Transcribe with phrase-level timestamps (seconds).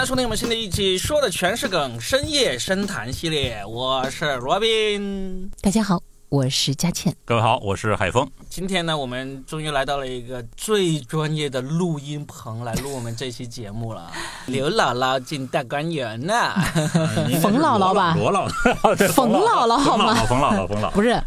[0.00, 3.62] 迎收听我们新的一期，说的全是梗，深夜深谈系列。
[3.66, 6.00] 我是罗宾，大家好，
[6.30, 7.14] 我是佳倩。
[7.22, 8.26] 各位好，我是海峰。
[8.48, 14.10] 今天呢，我们终于来到了一个最专业的录音棚来录我们这期节目了。
[14.46, 16.54] 刘姥姥进大观园呐，
[17.42, 20.14] 冯姥姥吧罗姥姥， 冯姥姥好吗？
[20.26, 21.22] 冯姥姥，冯姥姥，不是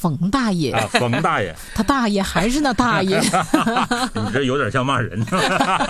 [0.00, 3.18] 冯大爷，啊，冯大爷， 他大爷还是那大爷。
[4.14, 5.18] 你这有点像骂人。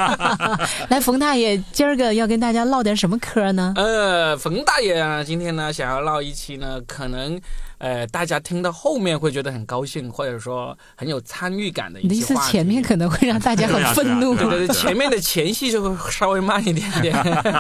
[0.89, 3.75] 来，冯大爷，今儿个要跟大家唠点什么嗑呢？
[3.77, 7.39] 呃，冯大爷啊，今天呢想要唠一期呢，可能
[7.79, 12.49] 呃大家听到后面会觉得很高兴，或者说很有参与感的一你的意思期话。
[12.49, 17.15] 前面可能会让大家很愤怒对呀对对对，前面的前戏就会稍微慢一点点。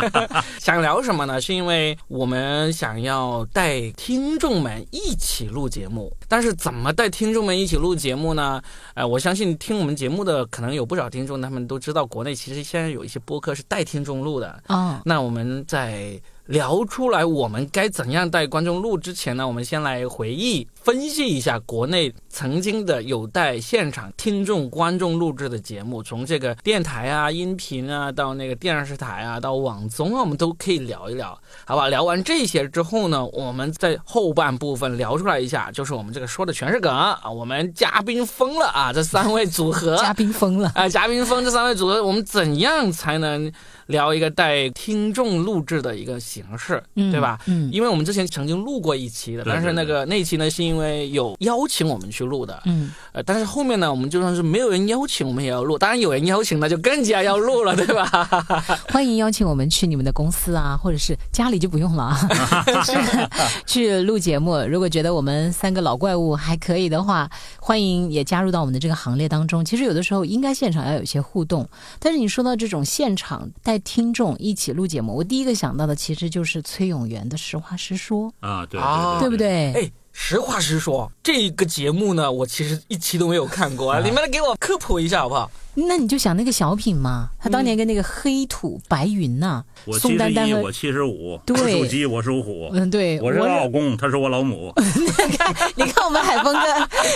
[0.59, 1.41] 想聊什么呢？
[1.41, 8.61] 是因为我们想要带听众们一起录节目，但是怎么带听众们一起录节目呢？
[8.95, 14.63] 呃，我相信听我们节目的可能有不少听众，他们都知道国内其实现在有一些播客是带听众录的。
[14.66, 31.89] 哦，那我们在聊出来我们该怎样带观众录之前呢，我们先来回忆分析一下国内曾经的有待现场听众观众录制的节目，从这个电台啊、音频啊，到那个电视台啊，到网综啊，我们都可以聊一聊，好吧？
[31.89, 40.73] 聊完这些之后呢，我们在后半部分聊出来一下，就是我们这个说的全是梗啊，我们嘉宾疯了啊，这三位组合 嘉宾疯了。
[40.75, 43.53] 啊，嘉宾疯这三位组合，我们怎样才能
[43.89, 47.39] 聊一个带听众录制的一个形式，嗯对吧？
[47.45, 50.77] 嗯因为我们之前曾经录过一期的，但是那个那一期呢，是因为
[51.10, 58.07] 有邀请我们去录的，嗯，呃，但是后面呢，我们就算是没有人邀请，我们也要录，当然有人邀请，那就更加要录了，对吧？
[58.90, 62.65] 欢迎邀请我们去你们的公司啊，或者是家里就不用了啊，
[63.66, 64.56] 去录节目。
[64.69, 69.65] 如果觉得我们三个老怪物还可以的话，欢迎也加入到我们的这个行列当中。
[69.65, 79.36] 其实有的时候应该现场要有一些互动，但是你说到这种现场带听众一起录节目，我第一个想到的其实就是崔永元的《实话实说》，啊，对对对不？
[79.36, 79.72] 对？
[79.72, 85.48] 哎，实话实说，这个节目呢，我其实一期都没有看过啊，你们来给我科普一下好不好？
[85.74, 94.74] 那你就想那个小品嘛，他当年跟那个黑土白云呐、我宋丹丹和我七十五，对我属鸡，我属虎，嗯，对，我是老公，他是我老母。
[95.28, 96.60] 你看你看我们海峰哥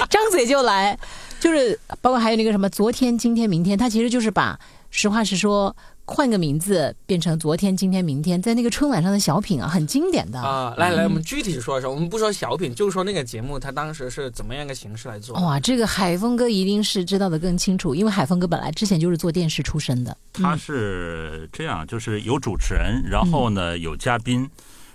[0.09, 0.97] 张嘴就来，
[1.41, 4.57] 就是包括还有那个什么昨天、今天、明天，他其实就是把
[4.91, 5.75] 实话实说
[6.05, 10.41] 换个名字变成昨天、今天、明天，在那个春晚上的小品啊，很经典的。
[10.41, 15.35] 啊，来来，我们具体说一说，我们不说小品，就说那个节目，它当时是怎么样一个形式来做？
[15.41, 24.49] 哇，这个海峰哥一定是知道的更清楚，因为海峰哥本来之前就是做电视出身的，他是这样，就是有主持人，然后呢有嘉宾，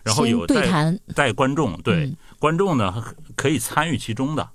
[0.03, 3.03] 然后有带对谈，带观众，对嗯观众呢
[3.35, 4.47] 可以参与其中的。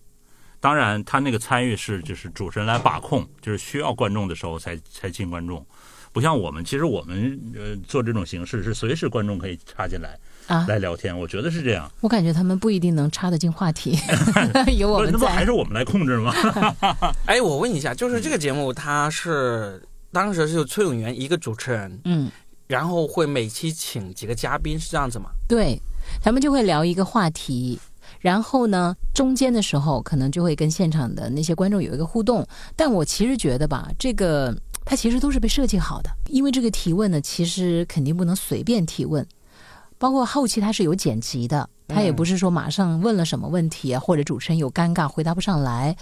[0.60, 5.66] 当然，他那个参与是就是主持人来把控，就是需要观众的时候才才进观众，
[6.12, 11.90] 不像我们，其实我们呃做这种形式是随时观众可以插进来啊来聊天，我觉得是这样。
[12.00, 13.98] 我感觉他们不一定能插得进话题，
[14.78, 15.12] 有我们在。
[15.12, 16.34] 那不还是我们来控制吗？
[17.26, 22.30] 哎，我问一下，就是这个节目，它是当时是有崔永元一个主持人，嗯，
[22.66, 25.30] 然后会每期请几个嘉宾，是这样子吗？
[25.48, 25.80] 对，
[26.22, 27.80] 咱们就会聊一个话题，
[28.20, 32.46] 然后呢，中间的时候可能就会跟现场的那些观众有一个互动。
[32.76, 39.26] 但我其实觉得吧，这个它其实都是被设计好的，因为这个提问呢，其实肯定不能随便提问，
[39.98, 45.96] 包括后期它是有剪辑的，它也不是说马上问了什么问题啊，或者主持人有尴尬回答不上来。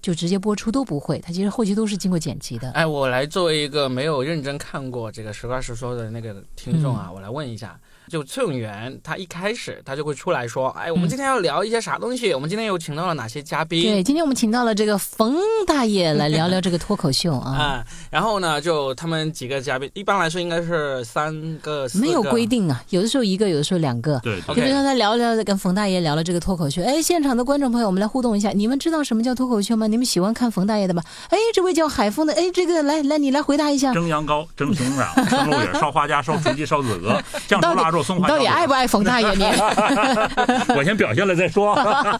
[0.00, 2.72] 就直接播出都不会，它其实后期都是经过剪辑的。
[2.72, 7.78] 哎，我来作为一个没有认真看过这个实话实说的那个听众啊，我来问一下，
[8.12, 12.34] 就崔永元他一开始他就会出来说，哎，我们今天要聊一些啥东西？
[12.34, 13.82] 我们今天又请到了哪些嘉宾？
[13.82, 15.34] 对，今天我们请到了这个冯
[15.66, 17.56] 大爷来聊聊这个脱口秀啊。
[17.56, 24.20] 啊，然后呢，就他们几个嘉宾，一般来说应该是三个、四个没有规定啊，有的时候一个，有的时候两个。
[24.22, 29.86] 对，比如说他聊聊跟冯大爷聊了这个脱口秀，哎，现场的观众朋友，我们来互动一下，你们知道什么叫脱口秀吗？
[29.86, 31.02] 你们喜欢看冯大爷的吗？
[31.30, 37.18] 哎，这位叫海峰的，哎，这个来来，你来回答一下，蒸羊羔、蒸熊掌、蒸鹿尾、烧花甲、烧雏鸡、烧子鹅、
[37.48, 38.22] 酱 猪腊肉、松你。
[38.24, 39.30] 到底爱不爱冯大爷？
[39.34, 39.44] 你
[40.76, 41.74] 我先表现了再说。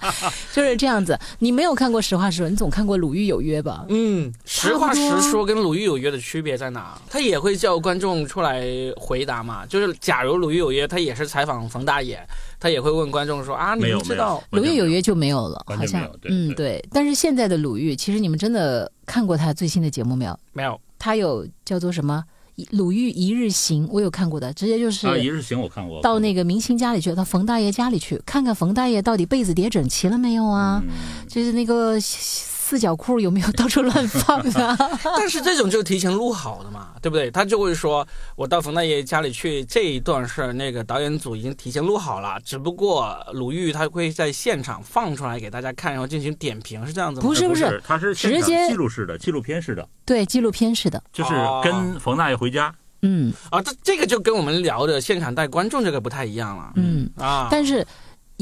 [0.52, 3.84] 就是这样子，你没有看过《实话实说》，你总看过《鲁豫有约》吧？
[3.88, 6.98] 嗯，实话实说跟鲁豫有约的区别在哪？
[7.10, 8.64] 他也会叫观众出来
[8.96, 9.64] 回答嘛。
[9.66, 12.18] 就是假如鲁豫有约，他也是采访冯大爷，
[12.60, 14.42] 他也会问观众说啊，你们知道？
[14.50, 16.88] 鲁豫有约就没有了，好像嗯，对对。
[16.92, 20.38] 但是现在的鲁豫，其实你们真的看过他最新的节目没有？
[20.52, 20.80] 没有？
[20.98, 22.22] 他有叫做什么
[22.70, 26.00] 《鲁豫一日行》，我有看过的，直接就是啊，一日行我看过。
[26.02, 30.82] 到那个明星家里去，到冯大爷家里去看看冯大爷到底被子叠整齐了没有啊？
[30.86, 30.92] 嗯
[31.28, 34.74] 就是那个私四角裤有没有到处乱放啊？
[35.18, 37.30] 但是这种就提前录好的嘛，对不对？
[37.30, 47.26] 他就会说，我到冯大爷家里去，这一段是那个导演组已经提前录好了，只不过鲁豫他会在现场放出来给大家看，然后进行点评，是这样子吗？
[47.26, 52.74] 不是不是，它是直接记录式的、纪录片式的，对，纪录片式的，就是哦跟冯大爷回家。
[53.02, 57.48] 嗯啊，这这个就跟我们聊的现场带观众这个不太一样了嗯，啊。
[57.50, 57.86] 但是。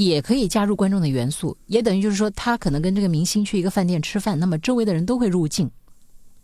[0.06, 5.70] 也可以加入观众的元素，也等于就是说，他可能跟这个明星去一个饭店吃饭，那么周围的人都会入境，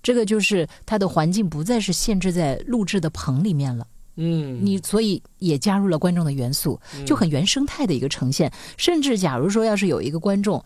[0.03, 3.87] 这个就是他的环境不再是限制在录制的棚里面了。
[4.17, 8.53] 嗯，你所以也加入了观众的元素，就很原生态的一个呈现。
[8.77, 10.63] 甚至假如说要是有一个观众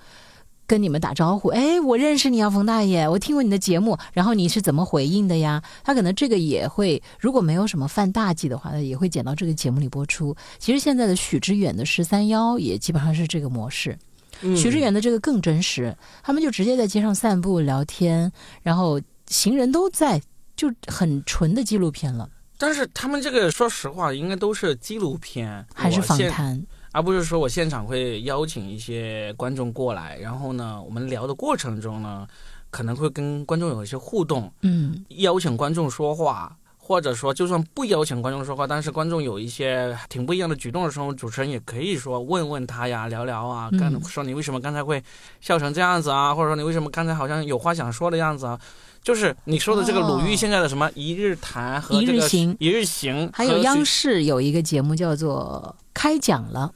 [0.70, 5.60] 跟你们打招呼，哎，我认识你啊，冯大爷，我听过你的节目，然后你是怎么回应的呀？
[5.82, 10.32] 他可能这个也会，如果没有什么犯大忌的话，他也会剪到这个节目里播出。
[10.60, 13.98] 其实现在的许知远的十三幺也基本上是这个模式。
[14.42, 18.30] 嗯许知远的这个更真实，他们就直接在街上散步聊天，
[18.62, 20.22] 然后行人都在，
[20.54, 26.64] 就很纯的纪录片了，但是他们这个说实话，应该都是纪录片还是访谈？
[26.92, 32.26] 而不是说我现场会邀请一些观众过来，然后呢，我们聊的过程中呢，
[32.70, 35.04] 可能会跟观众有一些互动，嗯。
[35.18, 43.78] 邀请观众说话，或者说就算不邀请观众说话，但是观众有一些挺不一样的举动的时候，主持人也可以说问问他呀，聊聊啊，嗯。
[43.78, 45.02] 跟说你为什么刚才会
[45.40, 48.60] 笑成这样子啊，或者说你为什么刚才好像有话想说的样子啊。
[49.02, 50.36] 就是你说的这个鲁豫哦。
[50.36, 56.70] 现在的什么一日谈和这个一日行一日行，还有央视有一个节目叫做《开讲了》，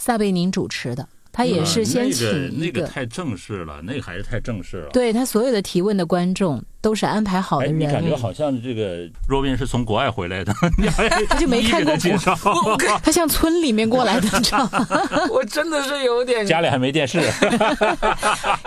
[0.00, 4.88] 撒贝宁主持的，他也是先请嗯那一个，那个太正式了，那个还是太正式了。
[4.92, 10.52] 对他所有的提问的观众都是安排好哎，的你感，觉好像这个若斌是从国外回来的，
[11.28, 12.34] 他就没看过一一给他介绍，
[13.04, 14.86] 他像村里面过来的，你知道吗？
[15.30, 17.20] 我真的是有点家里还没电视。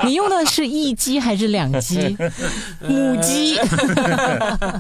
[0.04, 2.16] 你用的是一机还是两机？
[2.88, 3.56] 母鸡？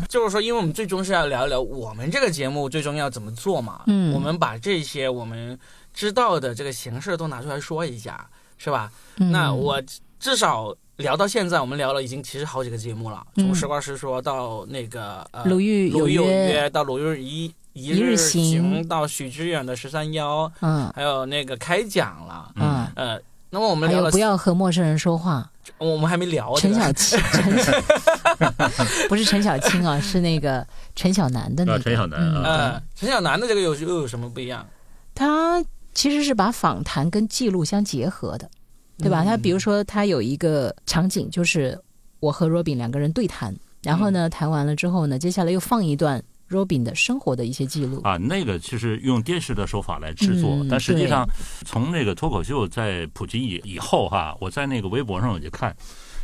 [0.07, 3.81] 就是说，因为我们最终是要聊一聊我们这个节目最终要怎么做嘛。
[3.87, 5.57] 嗯我们把这些我们
[5.93, 8.91] 知道的这个形式都拿出来说一下，是吧？
[9.17, 9.81] 那嗯我
[10.19, 22.51] 至少聊到现在，我们聊了已经其实好几个节目了，嗯从实话实说到那个呃鲁豫鲁豫有约，到鲁豫一一一日日行到许知远的十三幺，嗯还有那个开讲了。
[22.55, 23.19] 嗯，呃，
[23.49, 25.49] 那么我们还聊了，有不要和陌生人说话。
[25.77, 27.71] 我们还没聊陈小青， 陈小
[29.09, 31.83] 不是陈小青啊，是那个陈小南的那啊个。
[31.83, 34.65] 陈小南嗯啊呃，陈小南的这个有又有什么不一样？
[35.15, 35.63] 他
[35.93, 38.49] 其实是把访谈跟记录相结合的，
[38.97, 39.23] 对吧？
[39.23, 41.79] 嗯他比如说，他有一个场景，就是
[42.19, 48.01] 我和 Robin 两个人对谈，然后嗯呢，谈完了之后呢，接下来又放一段 Robin 的生活的一些记录。
[48.03, 51.27] 啊，那个其实用电视的手法来制作，嗯但实际上
[51.65, 55.75] 从那个脱口秀在普及以以后哈，我在那个微博上我就看，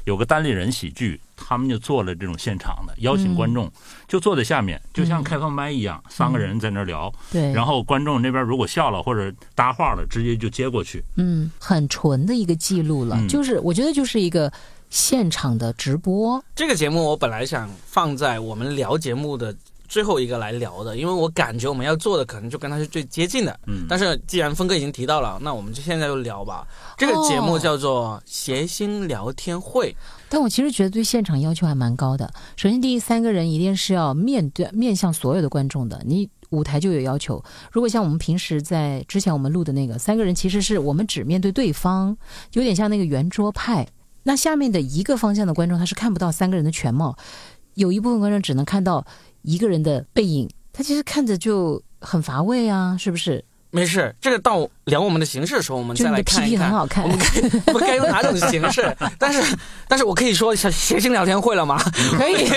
[0.06, 3.72] 有个单立人喜剧，他们就做了这种现场的，邀请观众、
[4.08, 11.04] 就坐在下面，就像开放麦一样，三个人在那儿聊，对，然后观众那边如果笑了或者搭话了，直接就接过去。
[11.18, 13.28] 嗯，很纯的一个记录了，嗯。
[13.28, 14.52] 就是我觉得就是一个
[14.90, 16.44] 现场的直播。
[16.56, 19.56] 这个节目我本来想放在我们聊节目的
[19.90, 23.60] 最后一个来聊的，因为我感觉我们要做的可能就跟他是最接近的。
[23.66, 26.66] 嗯，但是既然峰哥已经提到了，那我们就现在就聊吧。
[26.96, 29.92] 这个节目叫做《谐星聊天会》，
[30.30, 32.32] 但我其实觉得对现场要求还蛮高的。
[32.56, 37.44] 首先，第一，三个人一定是要面对面向所有的观众的，你舞台就有要求。
[37.72, 42.16] 如果像我们平时在之前我们录的那个三个人，其实是我们只面对对方，
[42.54, 43.88] 有点像那个圆桌派。
[44.24, 47.18] 那下面的一个方向的观众他是看不到三个人的全貌，
[47.80, 49.06] 有一部分观众只能看到
[49.42, 53.44] 一个人的背影，他其实看着就很乏味啊，是不是？
[53.72, 56.72] 没事，这个到聊我们的形式的时候，我们再来看一 PPT 很。
[56.72, 58.98] 好看我，们该我们 该用哪种形式？
[59.20, 59.56] 但是，
[59.88, 61.80] 但是我可以说谐谐星聊天会了吗？
[62.18, 62.50] 可以，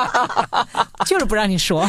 [1.04, 1.86] 就是不让你说。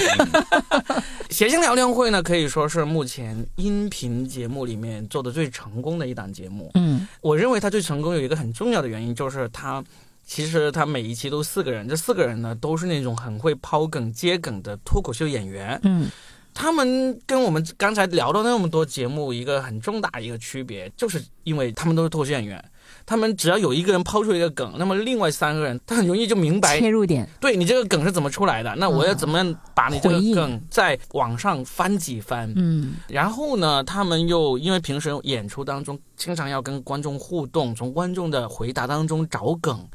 [1.29, 6.69] 谐星聊天会呢，可以说是目前音频节目里面做的最成功的一档节目。
[6.73, 9.81] 嗯我认为它最成功有一个很重要的原因，就是它
[10.25, 15.79] 其实他每一期都四个人，这四个人呢都是那种很会抛梗接梗的脱口秀演员。
[15.83, 16.09] 嗯
[16.57, 22.63] 他们跟我们刚才聊到那么多节目一个很重大一个区别，就是因为他们都是脱口秀演员。
[23.05, 32.51] 他们只要有一个人抛出一个梗，那么另外三个人他很容易就明白切入点，对你这个梗是怎么出来的，那我要怎么样把你这个梗在网上翻几番？
[32.55, 39.85] 嗯然后呢，他们又因为平时演出当中经常要跟观众互动，从观众的回答当中找梗，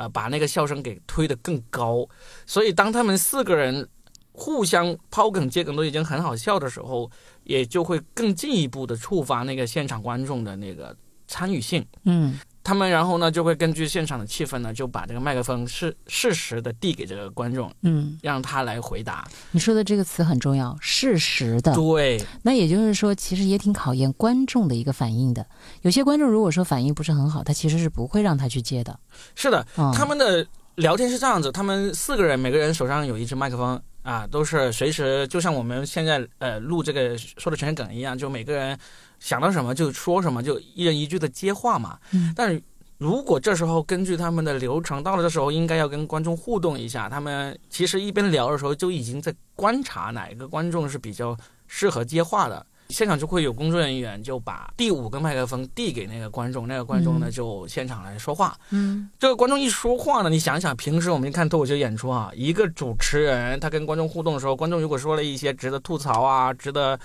[0.00, 2.08] 呃，把那个笑声给推得更高。
[2.46, 3.86] 所以当他们四个人
[4.32, 7.10] 互相抛梗接梗都已经很好笑的时候，
[7.44, 10.96] 也就会更进一步的触发那个现场观众的那个
[11.28, 11.84] 参与性。
[12.04, 19.26] 嗯他们然后呢就会根据现场的气氛呢，就把这个麦克风适适时的递给这个观众，嗯，让他来回答。
[19.52, 21.74] 你说的这个词很重要，适时的。
[21.74, 25.44] 对，那也就是说，其实也挺考验观众的一个反应的。
[25.82, 28.98] 有些观众如果说反应不是很好，他其实是不会让他去接的。
[29.34, 38.78] 是的，嗯、他们的聊天是这样子，他们四个人每个人手上有一支麦克风啊，都是随时就像我们现在呃录这个说的全是梗一样，就每个人
[39.20, 41.96] 想到什么就说什么，就一人一句的接话嘛。
[42.12, 42.60] 嗯但是
[42.98, 51.36] 如果这时候根据他们的流程，到了这时候应该要跟观众互动一下，他们其实一边聊的时候就已经在观察哪一个观众是比较
[51.66, 52.66] 适合接话的。
[52.90, 58.58] 现场就会有工作人员就把第五个麦克风递给那个观众，那个观众呢嗯就现场来说话。
[58.70, 66.98] 嗯这个观众一说话呢，你想想，平时我们看脱口秀演出啊，一个主持人他跟观众互动的时候，观众如果说了一些值得吐槽啊、值得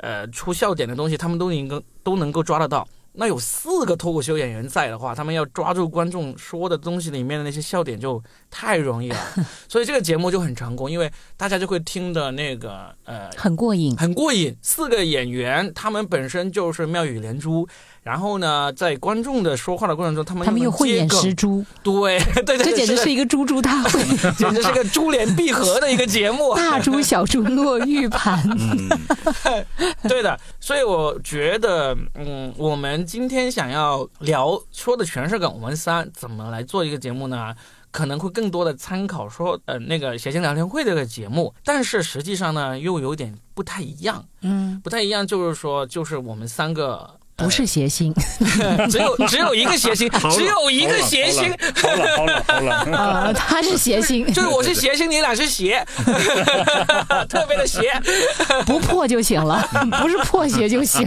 [0.00, 2.86] 呃出笑点的东西，他们都能够都能够抓得到。
[3.12, 9.18] 那有四个脱口秀演员在的话，他们要抓住观众说的东西里面的那些笑点就太容易了，
[9.68, 13.96] 所以这个节目就很成功，因为大家就会听的那个呃很过瘾。
[13.96, 14.56] 很过瘾。
[14.62, 17.66] 四个演员他们本身就是妙语连珠，
[18.02, 24.02] 然后呢，在观众的说话的过程中，他们他们又慧眼识识珠，对 对对，这简直是一个猪猪大会，
[24.38, 26.54] 简直是个珠联璧合的一个节目。
[26.56, 28.42] 大猪小猪落玉盘。
[28.58, 28.88] 嗯，
[30.08, 37.54] 对的，所以我觉得，嗯，我们今天想要聊说的全是梗，我们仨怎么来做一个节目呢？
[37.90, 47.19] 可能会更多的参考说，呃，那个谐星聊天会这个节目，但是实际上呢，又有点不太一样，嗯，不太一样，就是说，就是我们三个。
[47.44, 48.14] 不是谐星
[48.60, 55.84] 呃 只有只有一个谐星，只有一个谐星，好了好了好了，啊，他是谐星，就是我是谐星，你俩是邪，
[57.28, 57.80] 特别的邪。
[58.66, 59.66] 不破就行了，
[60.00, 61.06] 不是破鞋就行。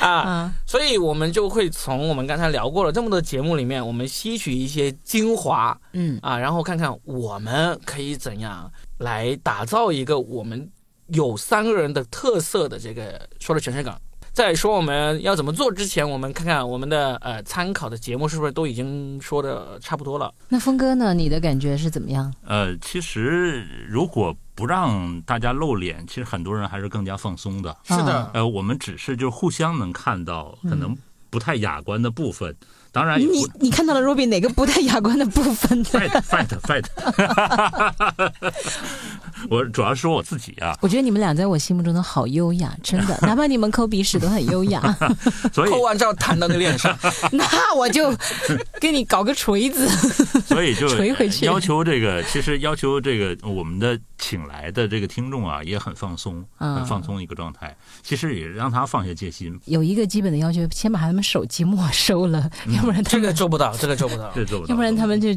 [0.00, 10.68] 啊，啊，所以我们就会从我们刚才聊过了这么多节目里面，我们吸取一些精华嗯啊，然后看看我们可以怎样来打造一个我们
[11.08, 13.94] 有三个人的特色的这个说的全是梗。
[14.34, 20.34] 在说我们要怎么做之前，我们看看我们的呃参考的节目是不是都已经说的差不多了。
[20.48, 21.14] 那峰哥呢？
[21.14, 22.34] 你的感觉是怎么样？
[22.44, 27.76] 呃，其实如果不让大家露脸，其实很多人还是更加放松的。
[27.84, 30.96] 是的啊，呃，我们只是就互相能看到可能
[31.30, 32.56] 不太雅观的部分，
[32.90, 36.84] 当然你你看到了 Robin 哪个不太雅观的部分呢？fight fight fight。
[39.50, 44.80] 我主要说我自己啊，我觉得你们俩在我心目中的好优雅，真的， 哪怕你们抠鼻屎都很优雅。
[45.52, 46.96] 所以抠完之后弹到你脸上，
[47.32, 48.14] 那我就
[48.80, 49.88] 给你搞个锤子。
[50.40, 57.76] 所以就锤回去要求这个，其实要求这个我们的请来的这个听众啊，也很放松，嗯很放松一个状态。
[58.02, 64.30] 其实也让他放下戒心，有一个基本的要求，先把他们手机没收了，要不然他这个，做不到，这个做不到。
[64.34, 64.70] 这做不到。
[64.70, 65.28] 要不然他们就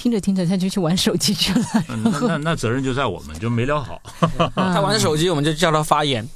[0.00, 1.66] 听着听着他就去玩手机去了。
[1.90, 4.00] 嗯那 那那责任就在我们，就没聊好。
[4.54, 6.26] 他玩手机，我们就叫他发言。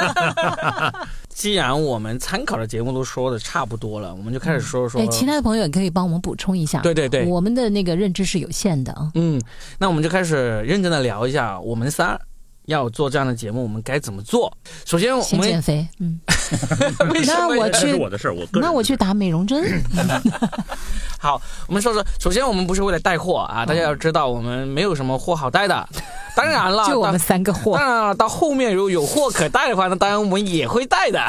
[1.32, 5.00] 既然我们参考的节目都说的差不多了，我们就开始说说。
[5.00, 6.80] 哎，其他的朋友也可以帮我们补充一下。
[6.80, 9.10] 对对对，我们的那个认知是有限的啊。
[9.14, 9.40] 嗯，
[9.78, 12.20] 那我们就开始认真的聊一下，我们仨
[12.66, 14.52] 要做这样的节目，我们该怎么做？
[14.84, 16.18] 首先，我们减肥，嗯，
[17.26, 19.62] 那我去是我的事儿，我那我去打美容针。
[21.18, 25.88] 好，我们说说，首先我们不是为了带货啊，大家要知道我们没有什么货好带的。
[26.36, 31.20] 当然了，就我们三个货当，然了，到后面如果有货可带的话，那当然我们也会带的。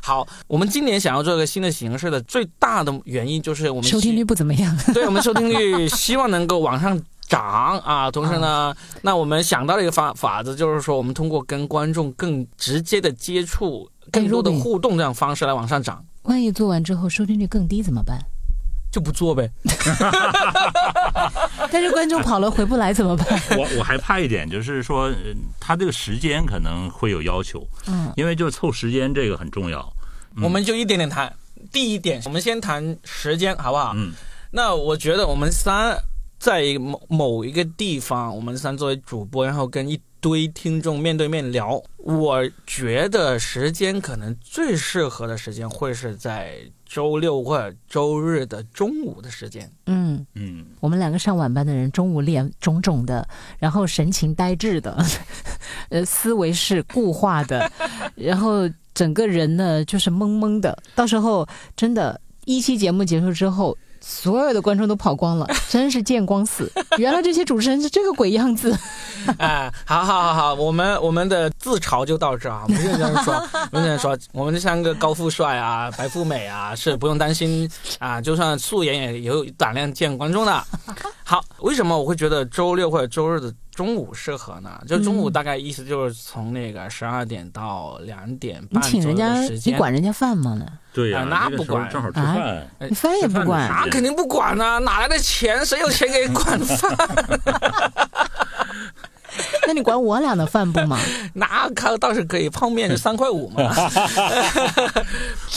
[0.00, 4.76] 好，我们今年想要做一个新的形式的最大的原因就是我们收听率不怎么样。
[4.94, 6.98] 对我们收听率希望能够往上
[7.28, 8.10] 涨啊。
[8.10, 18.18] 同时呢，那我们想到了一个法法子，就是说我们通过跟观众更直接的接触、更多的互动这样方式来往上涨，万一做完之后收听率更低怎么办？
[18.90, 19.50] 就不做呗。
[21.72, 23.26] 但是观众跑了回不来怎么办？
[23.56, 25.14] 我我还怕一点，就是说，呃
[25.58, 29.80] 他这个时间可能会有要求，嗯，因为就是凑时间这个很重要。
[30.36, 31.32] 嗯我们就一点点谈。
[31.70, 33.92] 第一点，我们先谈时间，好不好？
[33.94, 34.12] 嗯，
[34.50, 35.96] 那我觉得我们三
[36.42, 49.70] 在某某一个地方，我们三作为主播，然后跟一堆听众面对面聊，我觉得时间可能最适合的时间会是在周六或者周日的中午的时间。
[49.86, 53.24] 嗯，嗯，我们两个上晚班的人，中午脸肿肿的，
[53.60, 55.00] 然后神情呆滞的，
[55.90, 57.70] 呃，思维是固化的，
[58.16, 60.76] 然后整个人呢就是懵懵的。
[60.96, 61.46] 到时候
[61.76, 66.70] 真的，一期节目结束之后，所有的观众都跑光了， 真是见光死。
[66.98, 68.76] 原来这些主持人是这个鬼样子。
[69.38, 73.34] 哎，好好好好，我们我们的自嘲就到这啊，不用这样说，
[73.70, 80.64] 不用这样说，我们这三个高富帅啊、白富美啊，是不用担心啊，就算素颜也有胆量见观众的。
[81.22, 84.78] 好，为什么我会觉得周六或者周日的中午适合呢？
[84.86, 89.72] 就中午大概意思就是从那个十二点到两点半左右请人家的时，间。
[89.72, 90.66] 你管人家饭吗呢？
[90.92, 92.68] 对呀、啊那那个不管正好吃啊饭。
[92.90, 95.64] 你饭也不管吃饭的时那肯定不管呢、哪来的钱？
[95.64, 96.96] 谁有钱给管饭？
[99.66, 100.98] 那你管我俩的饭不吗？
[101.34, 103.62] 那可倒是可以，泡面就 三块五嘛。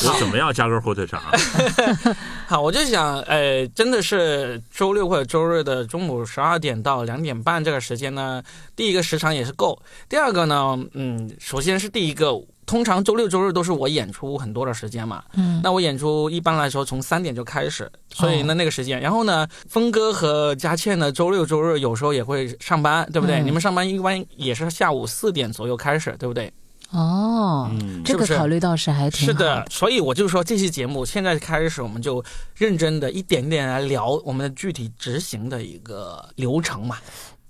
[0.04, 1.22] 我怎么样加根火腿肠？
[2.48, 8.42] 好，我就想，呃，真的是周六或者周日的中午十二点到两点半这个时间呢，
[8.76, 9.82] 第一个时长也是够。
[10.08, 12.32] 第二个呢，嗯，首先是第一个，
[12.66, 15.24] 通常周六周日都是我演出很多的时间嘛。
[15.34, 23.42] 嗯，那我演出一般来说从三点就开始，所以呢那个时间，然后呢，峰哥和佳倩呢周六周日有时候也会上班，对不对？
[23.42, 26.52] 嗯你们上班一般也是下午四点左右开始，对不对？
[26.92, 29.66] 哦，嗯，这个考虑倒是还挺好是的，。
[29.70, 32.24] 所以我就说这期节目现在开始，我们就
[32.56, 36.98] 认真的一点点来聊我们的具体执行的一个流程嘛。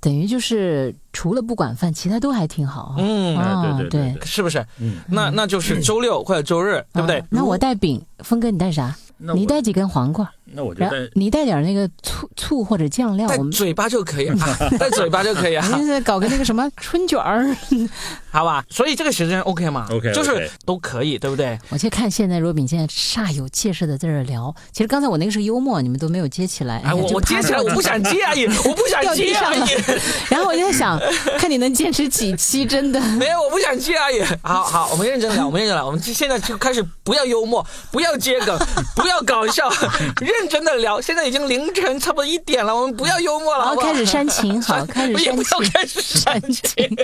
[0.06, 2.96] 等于就是除了不管饭，其他都还挺好啊。
[3.00, 3.36] 嗯，
[3.80, 4.64] 对对对是不是？
[4.80, 7.26] 嗯，那那就是周六或者周日，对不对啊？
[7.32, 8.96] 那我带饼，峰哥你带啥？
[9.18, 17.56] 你带几根黄瓜，那我就然后在你带点那个醋醋或者酱料，我们带嘴巴就可以啊， 带嘴巴就可以啊，现在搞个那个什么春卷儿。
[18.32, 18.64] 好吧？
[18.70, 21.58] 所以这个时间 OK 吗 OK，OK 就是都可以，对不对？
[21.70, 26.82] 我去看现在若饼现在煞有介事的在这聊，其实刚才我那个是幽默，你们都没有接起来。
[26.86, 29.70] 哎，我我接起来，我不想接而已，我不想接而上了已，
[30.30, 31.00] 然后我就在想，
[31.40, 33.00] 看你能坚持几期，真的。
[33.16, 34.22] 没有，我不想接而已。
[34.44, 38.58] 好好，我们认真聊，我们认真聊，我们现在就开始不要幽默，不要接梗，
[38.98, 39.70] 不要搞笑，
[40.40, 41.00] 认真的聊。
[41.00, 45.72] 现在已经凌晨差不多一点了，我们不要幽默了，好开始煽情，好，开始也煽不要情。
[45.72, 46.98] 开始煽情。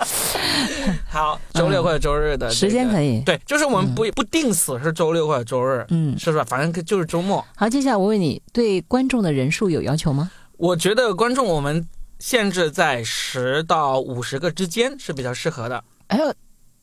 [1.08, 6.44] 好，周六或者周日的、嗯时间可以对，就是我们不、不定死是周六或者周日，嗯是吧？
[6.46, 7.44] 反正就是周末。
[7.56, 10.30] 好，接下来我问你，对观众的人数有要求吗？
[10.56, 11.86] 我觉得观众我们
[12.18, 15.82] 限制在十到五十个之间是比较适合的。
[16.08, 16.34] 哎呦，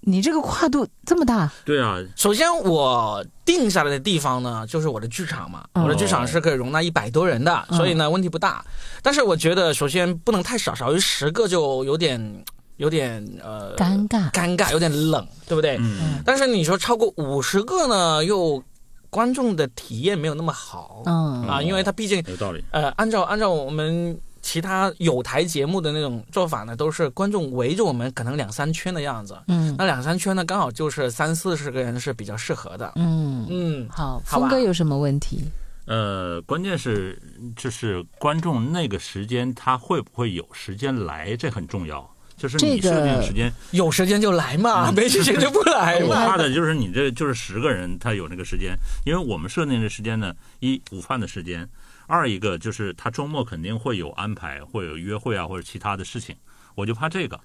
[0.10, 5.66] 你这个跨度这么大，对啊，首先，我定下来的地方呢，就是我的剧场嘛。
[5.74, 8.64] 哦我的剧场是可以容纳一百多人的，嗯所以呢问题不大。
[9.04, 12.46] 但是我觉得，首先不能太少，少于十个就有点
[12.78, 14.32] 有点呃尴尬。
[14.32, 15.76] 尴尬，有点冷，对不对？
[15.82, 18.64] 嗯，但是你说超过五十个呢，又
[19.10, 22.64] 观众的体验没有那么好、嗯啊，因为它毕竟有道理。
[22.72, 24.18] 呃，按照按照我们
[24.48, 29.38] 其他有台节目的那种做法呢，都是观众围着我们可能两三圈的样子。
[29.50, 32.94] 嗯那两三圈呢，刚好就是三四十个人是比较适合的。
[32.96, 35.44] 嗯，嗯，好，峰哥有什么问题？
[35.86, 37.22] 呃，关键是
[37.58, 42.10] 就是观众那个时间他会不会有时间来，这很重要。
[42.38, 46.26] 就是你设定时间，有时间就来嘛，没时间就不来我嘛。
[46.26, 51.68] 怕的就是你这就是十个人他有那个时间，因为我们设定的时间呢，一午饭的时间，
[52.08, 56.36] 二一个就是他周末肯定会有安排，会有约会啊或者其他的事情，
[56.74, 57.40] 我就怕这个。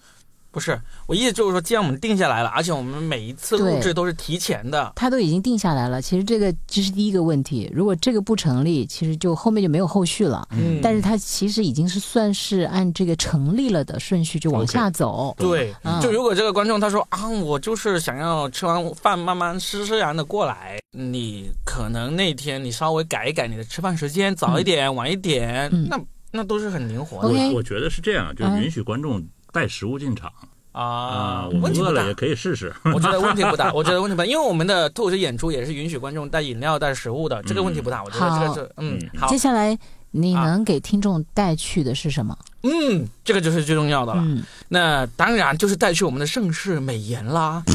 [0.53, 7.73] 不是，我意思就是说，既然我们定下来了，而且我们每一次录制都是提前的，他都已经定下来了，其实这个这是第一个问题。
[7.75, 10.47] 如果这个不成立，其实就后面就没有后续了。
[10.51, 10.79] 嗯。
[10.83, 15.35] 但是他其实已经是算是按这个成立了的顺序就往下走。
[15.39, 15.99] 对，嗯。
[16.03, 25.89] 就如果这个观众他说啊，我就是想要吃完饭慢慢施施然的过来，你可能那天你稍微改一改你的吃饭时间，早一点、晚一点，嗯。
[25.89, 25.99] 那
[26.35, 27.29] 那都是很灵活的。
[27.29, 30.33] 我我觉得是这样，就允许观众带食物进场
[30.73, 31.49] 啊啊，。
[31.53, 32.75] 我问题不大们饿了也，可以试试。
[32.95, 38.03] 我觉得问题不大， 我觉得问题不大，因为我们的脱口秀演出也是允许观众带饮料、带食物的，这个问题不大。
[38.03, 39.79] 我觉得这个是嗯嗯好接，下来
[40.11, 42.37] 你啊能给听众带去的是什么？
[42.63, 44.23] 嗯，这个就是最重要的了。
[44.25, 47.63] 嗯，那当然就是带去我们的盛世美颜啦。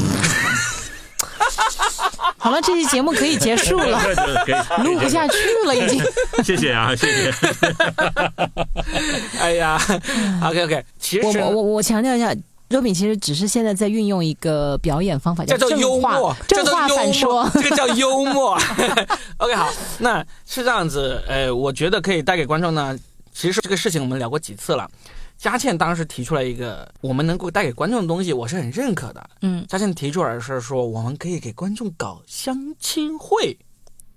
[2.38, 4.00] 好了，这期节目可以结束了，
[4.84, 5.34] 录不下去
[5.66, 6.02] 了已经。
[6.44, 7.34] 谢谢啊，谢谢。
[9.40, 9.80] 哎呀
[10.44, 12.34] ，OK OK，其实我我我我强调一下。
[12.70, 18.60] 周炳其实只是现在在运用一个表演方法，叫做幽默，叫正话做幽默反说。，这个叫幽默。
[19.38, 22.94] OK，好，那是这样子，呃，我觉得可以带给观众呢。
[23.32, 24.86] 其实这个事情我们聊过几次了。
[25.38, 29.30] 佳倩当时提出来一个我们能够带给观众的东西，我是很认可的。
[29.42, 33.56] 嗯，佳倩提出来的是说，我们可以给观众搞相亲会，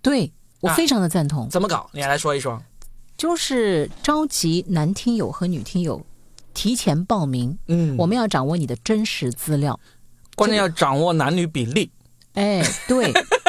[0.02, 1.88] 对我啊非常的赞同，怎么搞？
[1.94, 2.60] 你来说一说。
[3.16, 6.04] 就是召集男听友和女听友
[6.56, 9.80] 提前报名，嗯我们要掌握你的真实资料。
[10.36, 11.92] 关键要掌握男女比例，
[12.34, 13.14] 哎，对，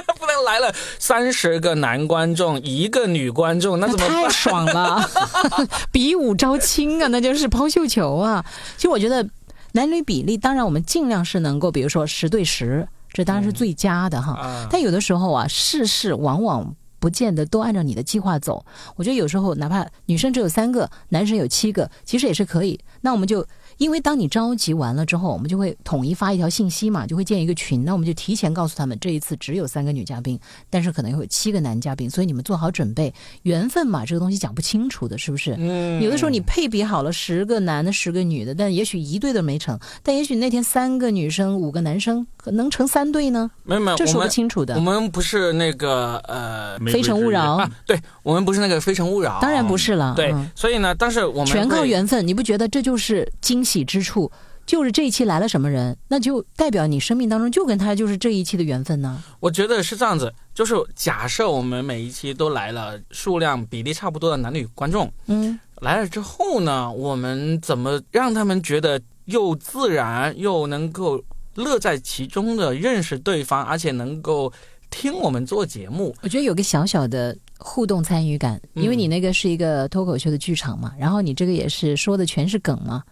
[0.43, 4.29] 来了三十个男观众，一个女观众，那怎么太？
[4.29, 5.09] 爽了，
[5.93, 8.45] 比武招亲啊，那就是抛绣球啊。
[8.77, 9.27] 其实我觉得
[9.73, 14.33] 男女比例，当然我们尽量是能够，比如说十对十，这当然是最佳的哈。
[14.33, 18.65] 啊，但有的时候啊，事事往往不见得都按照你的计划走。
[18.97, 22.79] 我觉得有时候哪怕女生只有三个，男生有七个，其实也是可以。
[23.01, 23.45] 那我们就
[23.83, 27.85] 因为当你召集完了之后，我们就会统一发一条信息嘛，就会建一个群。
[27.85, 30.39] 那我们就提前告诉他们，这一次只有三个女嘉宾，
[30.71, 33.13] 但是可能会有七个男嘉宾，所以你们做好准备。
[33.43, 35.57] 缘分嘛，这个东西讲不清楚的，是不是？
[35.59, 44.81] 嗯有的时候你配比好了十个男的，十个女的，但也许一对都没成，但也许那天三个女生，五个男生，可能成三对呢，没有没有，这说不清楚的我。
[44.81, 52.27] 们不是那个呃非诚勿扰啊，对我们不是那个非诚勿扰，当然不是了，对嗯，所以呢，但是我们全靠缘分。
[52.27, 54.31] 你不觉得这就是惊喜之处？
[54.65, 59.21] 就是这一期来了什么人，那就代表你生命当中就跟他就是这一期的缘分呢。
[59.41, 71.21] 我觉得是这样子，就是假设我们每一期都来了数量比例差不多的男女观众，嗯，来了之后呢，我们怎么让他们觉得又自然又能够
[71.55, 74.53] 乐在其中的认识对方，而且能够
[74.91, 76.15] 听我们做节目？
[76.23, 83.03] 我觉得有个小小的互动参与感，因为嗯你那个是一个脱口秀的剧场嘛，然后你这个也是说的全是梗嘛，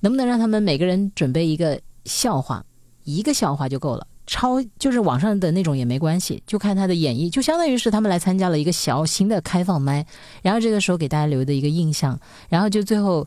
[0.00, 2.64] 能不能让他们每个人准备一个笑话，
[3.04, 4.06] 一个笑话就够了。
[4.28, 10.04] 超就是网上的那种也没关系，就看他的演绎，就相当于是他们来参加了一个小型的开放麦，
[10.42, 12.18] 然后这个时候给大家留的一个印象，
[12.48, 13.24] 然后就最后，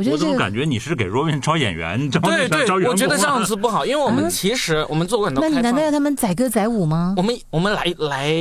[0.00, 7.14] 我觉我怎么得这个感觉你是给 Robin 招演员，招对对招，员我觉得这样子不好，因为我们嗯其实我们做过很多那你难道要他们载歌载舞吗？
[7.18, 8.32] 我们我们来来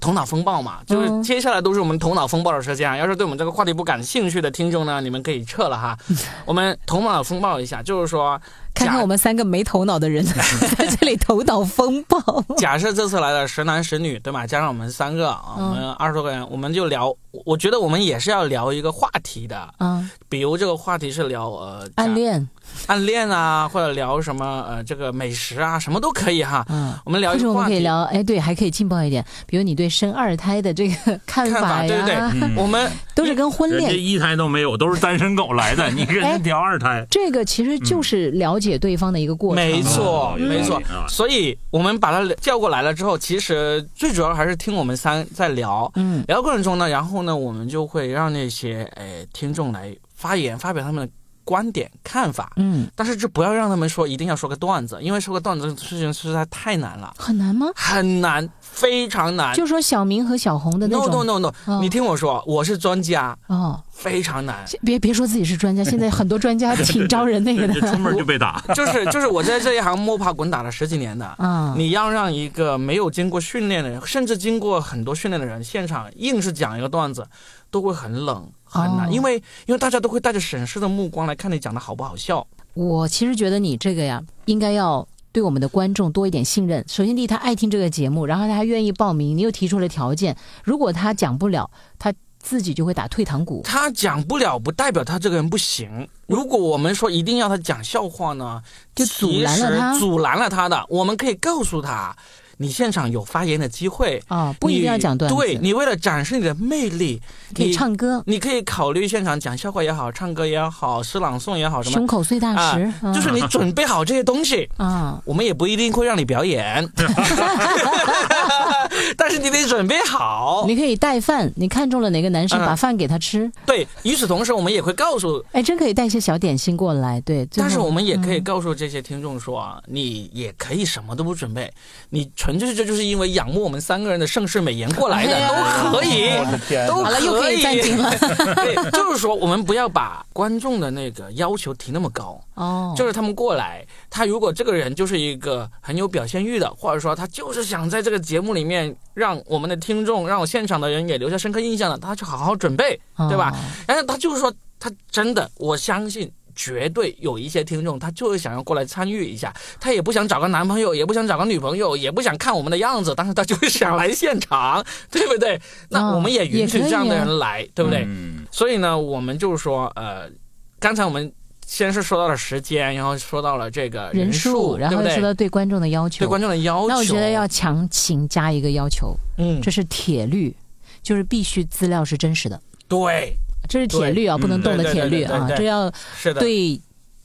[0.00, 2.96] 头脑风暴嘛，就是嗯接下来都是我们头脑风暴的时间啊。
[2.96, 5.96] 要是对我们这个话题不感兴趣的听众呢，你们可以撤了哈。
[6.44, 8.42] 我们头脑风暴一下，就是说，假
[8.74, 10.24] 看看我们三个没头脑的人
[10.76, 12.18] 在这里头脑风暴。
[12.58, 14.46] 假设这次来了十男十女，对吧？
[14.46, 17.14] 加上我们三个啊，我嗯们二十多个人，我们就聊。
[17.44, 22.48] 我觉得我们也是要聊一个话题的，嗯，比如这个话题是聊呃暗恋，
[22.86, 26.64] 暗恋啊，或者聊什么呃这个美食啊，什么都可以哈。
[26.68, 26.94] 嗯。
[27.04, 27.70] 我们聊或者我一个话题。
[27.70, 33.82] 们可以聊，哎，对，还可以劲爆一点，比如你对生二胎的这个看看法呀，对对 嗯我们都是跟婚恋。
[33.82, 39.64] 人家一胎都没有，都是单身狗来的，你跟人哎家挑二胎，这个其实就是了解对方的一个过程。
[39.64, 41.06] 没错，没错啊。
[41.08, 45.90] 所以我们把他叫过来了之后，其实最主要还是听我们三在聊。
[45.96, 51.12] 嗯，聊过程中呢，然后呢，我们就会让那些哎听众来发言，发表他们的
[51.44, 52.52] 观点看法。
[52.56, 57.66] 嗯，但是就不要让他们说一定要说个段子，因为说个段子这个事情实在太难了，很难吗？
[57.76, 59.54] 很难，非常难。
[59.54, 61.24] 就说小明和小红的那种 no。
[61.24, 64.64] no no no，、哦你听我说，我是专家，哦，非常难。
[64.84, 67.96] 别别说自己是专家， 现在很多专家挺招人那个的 出。
[67.98, 68.60] 门就被打。
[68.74, 77.26] 就是就是我在这一行摸爬滚打了十几年的，啊，你要让一个没有经过训练的人，甚至经过很多训练的人，现场硬是讲一个段子，
[77.70, 82.44] 都会很冷很难，哦因为因为大家都会带着审视的目光来看你讲的好不好笑。
[82.74, 86.84] 我其实觉得你这个呀，应该要对我们的观众多一点信任。
[86.86, 91.68] 首先，第一，他爱听这个节目，然后他还愿意报名，你又提出了条件，如果他讲不了，
[91.98, 93.60] 他自己就会打退堂鼓。
[93.64, 96.08] 他讲不了，不代表他这个人不行。
[96.28, 98.62] 如果我们说一定要他讲笑话呢，
[98.94, 100.86] 就阻拦了他阻拦了他的。
[100.88, 102.16] 我们可以告诉他，
[102.58, 107.20] 你现场有发言的机会，啊、不一定要讲段子，你对你为了展示你的魅力，
[107.54, 116.86] 可以唱歌，你可以考虑现场讲笑话也好，唱歌也好，诗朗诵也好，什么胸口碎大石，啊，就是你准备好这些东西，啊，我们也不一定会让你表演，
[119.16, 120.64] 但是你得准备好。
[120.66, 123.50] 你可以带饭，你看中了哪个男生，嗯把饭给他吃。
[123.66, 127.46] 对，与此同时，我们也会告诉，哎，真可以带一些小点心过来，对。
[127.56, 131.72] 但是我们也可以嗯告诉这些听众说啊，你也可以什么都不准备，
[132.10, 136.28] 你纯粹这就是因为仰慕我们三个人的盛世美颜过来的，哎都可以。
[136.38, 138.10] 我的天都好了，又可以暂停了。
[138.56, 142.40] 对，就是说，我们不要把观众的那个要求提那么高。
[142.54, 153.50] 哦，就是他们过来，他如果这个人就是一个很有表现欲的，或者说他就是想在这个节目里面让我们的听众、让我现场的人也留下深刻印象的，他就好好准备，对吧？
[153.50, 153.56] 哦？
[153.88, 156.30] 然后他就是说，他真的，我相信。
[156.56, 165.60] 绝对有一些听众，他就是想要过来参与一下，他也不想找个男朋友，也不想找个女朋友，也不想看我们的样子，但是他就是想来现场， 对不对？
[165.88, 168.04] 那哦我们也允许这样的啊人来，对不对？
[168.06, 170.30] 嗯所以呢，我们就是说，呃，
[170.78, 171.32] 刚才我们
[171.66, 175.22] 先是说到了时间，然后说到了这个人数，然后又说？
[175.22, 180.54] 到对观众的要求，对观众的要求，那我觉得要强行加一个要求，嗯，这是铁律，
[181.02, 183.34] 就是必须资料是真实的，对，
[183.68, 185.90] 这是铁律啊，不能动的铁律啊，这要，
[186.38, 186.80] 对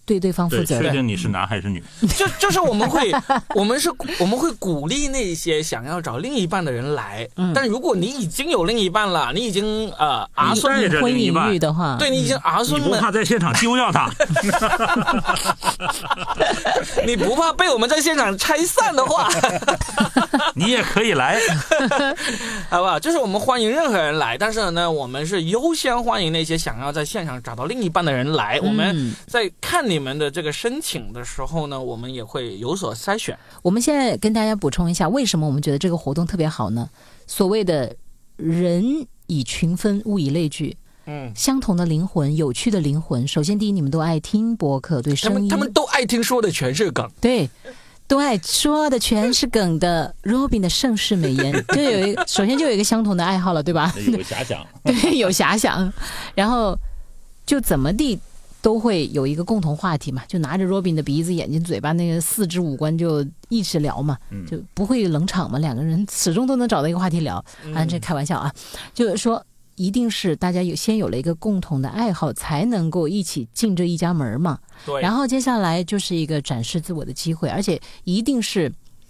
[0.09, 0.85] 对对方负，责任。
[0.85, 1.83] 确定你是男还是女。
[2.17, 3.11] 就就是我们会，
[3.53, 7.27] 我们是我们会鼓励那些想要找另一半的人来。
[7.35, 14.09] 嗯但如果你已经有另一半了，你已经呃儿你孙带着婚姻另一半欲的话，对你已经儿你不，怕在现场丢掉他？
[17.05, 19.29] 你不怕被我们在现场拆散的话，
[20.55, 21.37] 你也可以来。
[22.69, 22.97] 好不好？
[22.99, 28.59] 就是我们欢迎任何人来，但是呢，我们是优先欢迎那些想要在现场找到另一半的人来。
[28.63, 33.37] 我们嗯在看你们的这个申请的时候呢，我们也会有所筛选。
[33.61, 36.89] 我们现在跟大家补充一下，为什么我们觉得这个活动特别好呢？
[37.27, 37.95] 所谓的
[38.35, 43.27] 人以群分，物以类聚，嗯，相同的灵魂，有趣的灵魂。
[43.27, 47.09] 首先，第一，你们都爱听播客，对声音，们他们都爱听说的全是梗。
[47.21, 47.49] 对。
[48.07, 53.93] 都爱说的全是梗的，Robin 的盛世美颜， 就有一首先就有一个相同的爱好了，对吧？
[53.97, 55.93] 有遐想， 对，有遐想，
[56.33, 56.75] 然后
[57.45, 58.19] 就怎么地
[58.61, 67.43] 都会有一个共同话题嘛，就拿着 Robin 的鼻子、眼睛、嘴巴那个四肢五官就一直聊嘛，嗯就不会冷场嘛，两个人始终都能找到一个话题聊。
[67.73, 68.53] 啊，这开玩笑啊，
[68.93, 69.43] 就是说。
[69.75, 74.59] 一定是大家有先有了一个共同的爱好，才能够一起进这一家门嘛。
[74.85, 78.69] 对，然后接下来就是一个展示自我的机会，而且一定是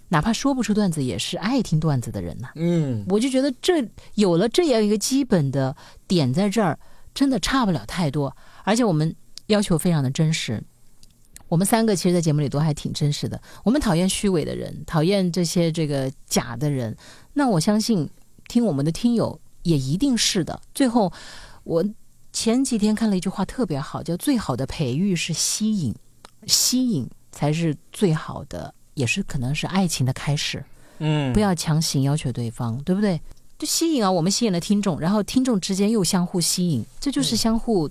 [0.09, 3.83] 哪怕说不出段子，也是爱听段子的人呐、嗯，我就觉得这
[4.13, 5.75] 有了这样一个基本的
[6.07, 6.77] 点在这儿，
[7.15, 8.38] 真的差不了太多。
[8.63, 9.15] 而且我们
[9.49, 10.63] 要求非常的真实，
[11.47, 13.39] 我们三个其实，在节目里都还挺真实的。
[13.63, 16.95] 我们讨厌虚伪的人，讨厌这些这个假的人。
[17.33, 18.07] 那我相信
[18.47, 20.62] 听我们的听友也一定是的。
[20.73, 21.12] 最后，
[21.63, 21.83] 我
[22.31, 25.95] 前几天看了一句话特别好，叫“最好的培育是吸引，
[26.45, 30.63] 吸引才是最好的，也是可能是爱情的开始。”
[31.01, 33.19] 嗯，不要强行要求对方，对不对？
[33.57, 37.89] 就吸引啊，我们吸引了听众，然后听众之间又相互吸引，这就是相互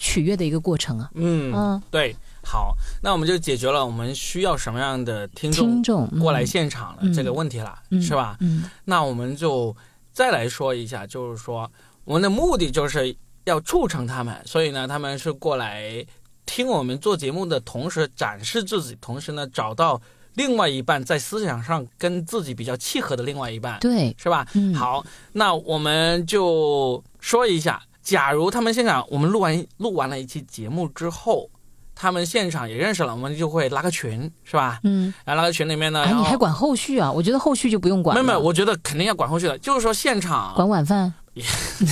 [0.00, 1.10] 取悦的一个过程啊。
[1.14, 8.36] 嗯，嗯，对，好，那我们就解决了我们需要什么样的听众听众过来嗯现场的嗯这个问题了，嗯是吧？
[8.40, 9.76] 嗯那我们就
[10.10, 11.70] 再来说一下，就是说
[12.04, 16.04] 我们的目的就是要促成他们，所以呢，他们是过来
[16.46, 20.00] 听我们做节目的同时展示自己，同时呢找到
[20.34, 24.46] 另外一半在思想上跟自己比较契合的另外一半，对，是吧？
[24.54, 31.48] 嗯，，好，那我们就说一下，假如他们现场我们录完录完了一期节目之后，
[31.94, 34.80] 他们现场也认识了，我们就会拉个群，是吧？
[34.82, 37.12] 嗯，然后拉个群里面呢，哎，你还管后续啊？
[37.12, 38.20] 我觉得后续就不用管了。
[38.20, 41.14] 没有没有，我觉得肯定要管后续的，就是说现场管晚饭。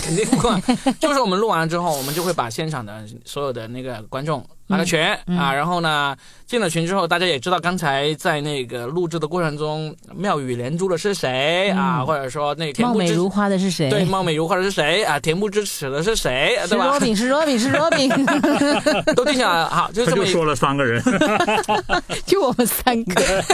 [0.02, 0.60] 肯定管，
[0.98, 13.90] 就是我们录完了之后，我们就会把现场的所有的那个观众拉个群、嗯啊，然后呢进了群之后，大家也知道刚才在那个录制的过程中妙语连珠的是谁、啊，嗯或者说那貌美如花的是谁？
[13.90, 21.02] 对貌美如花的是谁啊，恬不知耻的是谁，是对吧？Robin，是 Robin，是 Robin， 都定下来了，好，就这么就说了三个人，
[22.26, 23.44] 就我们三个。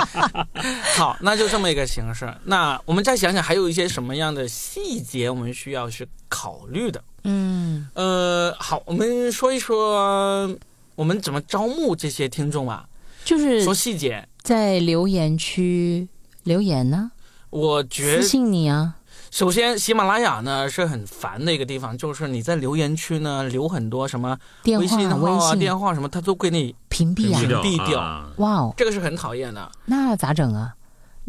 [0.96, 2.32] 好，那就这么一个形式。
[2.44, 7.02] 那我们再想想，还有一些什么样的细节我们需要去考虑的？
[7.24, 10.56] 嗯，呃，好，我们说一说
[10.94, 12.86] 我们怎么招募这些听众吧。
[13.24, 16.08] 就是说细节，在留言区
[16.44, 17.12] 留言呢，
[17.50, 18.96] 我觉私信你啊。
[19.30, 27.48] 首先喜马拉雅呢是很烦的一个地方，就是你在留言区呢留很多什么电微信话、号啊、微信电话什么，它都给你，屏蔽啊屏。
[27.58, 29.70] 蔽掉啊哇哦，这个是很讨厌的。
[29.84, 30.74] 那咋整啊？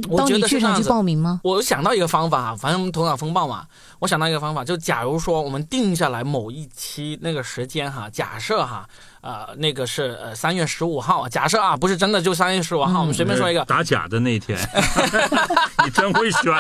[0.10, 0.88] 我觉到你剧场去。
[0.90, 1.42] 报名吗？
[1.44, 3.66] 我想到一个方法，反正我们头脑风暴嘛，
[4.00, 8.88] 我想到一个方法，就假如说我们定下来某一期那个时间哈，假设哈，
[9.22, 14.58] 呃，那个是呃三月十五号，假设啊，不是真的就三月十五号，嗯我们随便说一个，打假的那一天，
[15.86, 16.52] 你真会选。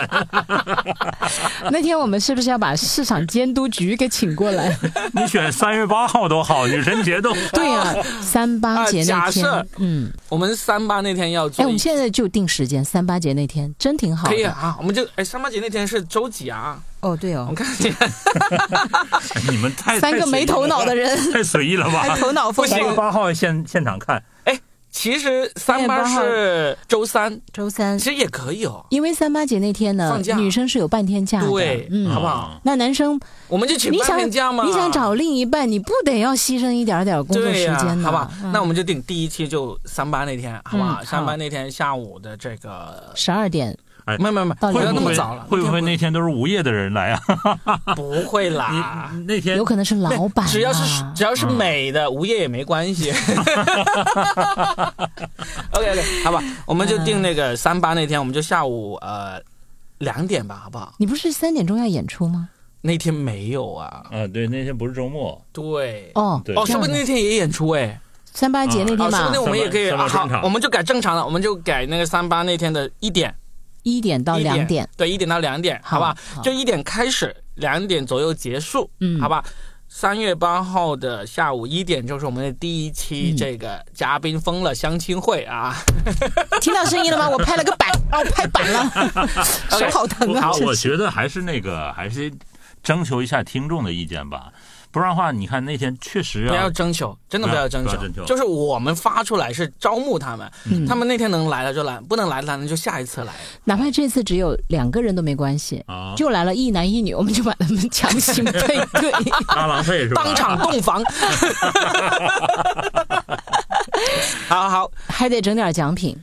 [1.71, 4.77] 那天我们是不是要把市场监督局给请过来？
[5.13, 7.33] 你选三月八号都好，女神节都。
[7.51, 14.29] 对呀、三八节那啊假天，设嗯，我们三八那天要做哎，我们现在就定时间，三八节那天真挺好的。
[14.29, 16.79] 可以啊，我们就哎三八节那天是周几啊？
[17.01, 17.95] 哦，对哦我们，看一下，
[19.51, 22.01] 你们太三个没头脑的人， 太随意了吧？
[22.03, 22.95] 还头脑风不行。
[22.95, 24.59] 八号现现场看，哎
[24.91, 28.85] 其实三八是周三，周三其，实也可以哦。
[28.89, 32.59] 因为三八节那天呢放，假女生是有半天假的，对嗯，好不好？
[32.65, 34.65] 那男生我们就请半你想天假嘛。
[34.65, 38.03] 你想找另一半，你不得要牺牲一点点工作时、间呢？
[38.03, 38.29] 好不好？
[38.43, 40.99] 嗯那我们就定第一期就三八那天，好不好？
[41.01, 47.21] 嗯三八那天下午的这个，十二点哎没有没有没有，不要到两点那么早了，会不会那那天都是无业的人来啊？
[47.27, 49.11] 天 不会啦？
[49.27, 53.11] 那天有可能是老板啊，只要是只要是美的，无业也没关系。
[55.73, 59.41] OK OK，好吧，我们就定那个三八那天，我们就下午呃
[59.99, 60.93] 两点吧，好不好？
[60.97, 62.49] 你不是三点钟要演出吗？
[62.81, 67.99] 那天没有啊，啊，对，那天不是周末，对，哦，对哦，是不是那天也演出哎？
[68.33, 73.33] 三八节那天啊，说嘛不定，我们也可以啊，好我们就改正常了，我们就改那个三八那天的一点
[73.83, 76.15] 一点到两点，，对，一点到两点，好吧？
[76.35, 79.43] 好就一点开始，两点左右结束，嗯好吧？
[79.93, 85.75] 三月八号的下午一点就是我们的第一期嗯这个嘉宾疯了相亲会啊，
[86.61, 87.27] 听到声音了吗？
[87.31, 89.27] 我拍了个板， 哦，拍板了，
[89.69, 90.41] 手好疼啊！
[90.43, 92.31] 好我觉得还是那个，还是
[92.81, 94.53] 征求一下听众的意见吧，
[94.91, 103.33] 不然的话，你看那天确实不要要征求，真的不要征求征求，就是我们发出来是招募他们，嗯他们那天能来了就来，不能来了那就下一次来。
[103.63, 108.51] 哪怕这次只有两个人都没关系，啊，就来了一男一女，我们就把他们强行配
[108.99, 109.11] 对。
[109.55, 110.23] 拉郎费是吧？
[110.23, 111.01] 当场洞房。
[114.47, 116.17] 好好，还得整点奖品。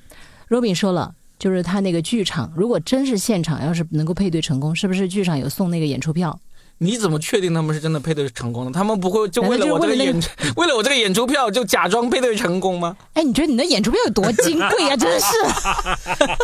[0.49, 6.39] Robin 说了，就是他那个剧场，如果真是现场，要是能够配对成功，是不是剧场有送那个演出票？
[6.79, 8.71] 你怎么确定他们是真的配对成功的？
[8.73, 12.97] 他们不会就为了我这个演就是 为了我这个演出票就假装配对成功吗？
[13.15, 15.27] 哎，你觉得你的演出票有多金贵呀、 真是，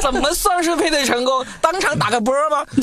[0.03, 1.44] 怎么算是配对成功？
[1.61, 2.66] 当场打个波吗？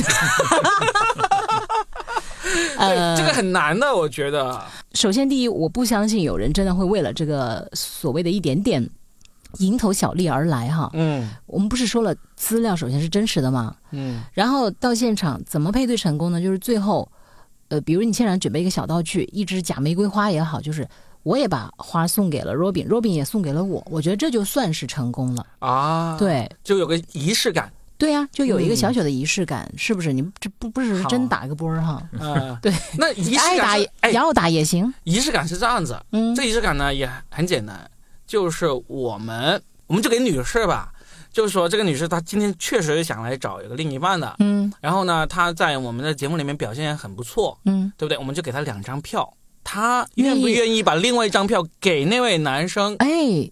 [2.78, 4.60] 呃，这个很难的，我觉得。
[4.94, 8.90] 首先第一，我不相信有人真的会为了这个所谓的一点点
[9.60, 10.90] 蝇头小利而来哈。
[10.94, 16.42] 嗯我们不是说了，资料首先是真实的吗，嗯然后到现场怎么配对成功呢？
[16.42, 17.10] 就是最后，
[17.72, 20.86] 呃，比如你现场准备一个小道具，一支假玫瑰花也好，就是
[21.24, 25.46] 我也把花送给了 Robin，Robin 也送给了我，我觉得这就算是成功了。
[25.60, 27.72] 啊，，对就有个仪式感。
[27.98, 30.12] 对呀、就有一个嗯小小的仪式感，是不是？
[30.12, 32.02] 你这不不是真打个波儿哈？
[32.20, 34.92] 嗯，对，那仪爱 打式感是哎，要打也行。
[35.04, 37.90] 仪式感是这样子，嗯这仪式感呢也很简单，
[38.26, 40.92] 就是我们我们就给女士吧，
[41.32, 44.72] 就是说这个女士她今天确实想来找一个另一半的，嗯。
[44.82, 48.18] 然后呢她在我们的节目里面表现也很不错，嗯，对不对？
[48.18, 49.32] 我们就给她两张票，
[49.64, 53.08] 她愿不愿意把另外一张票给那位男生，哎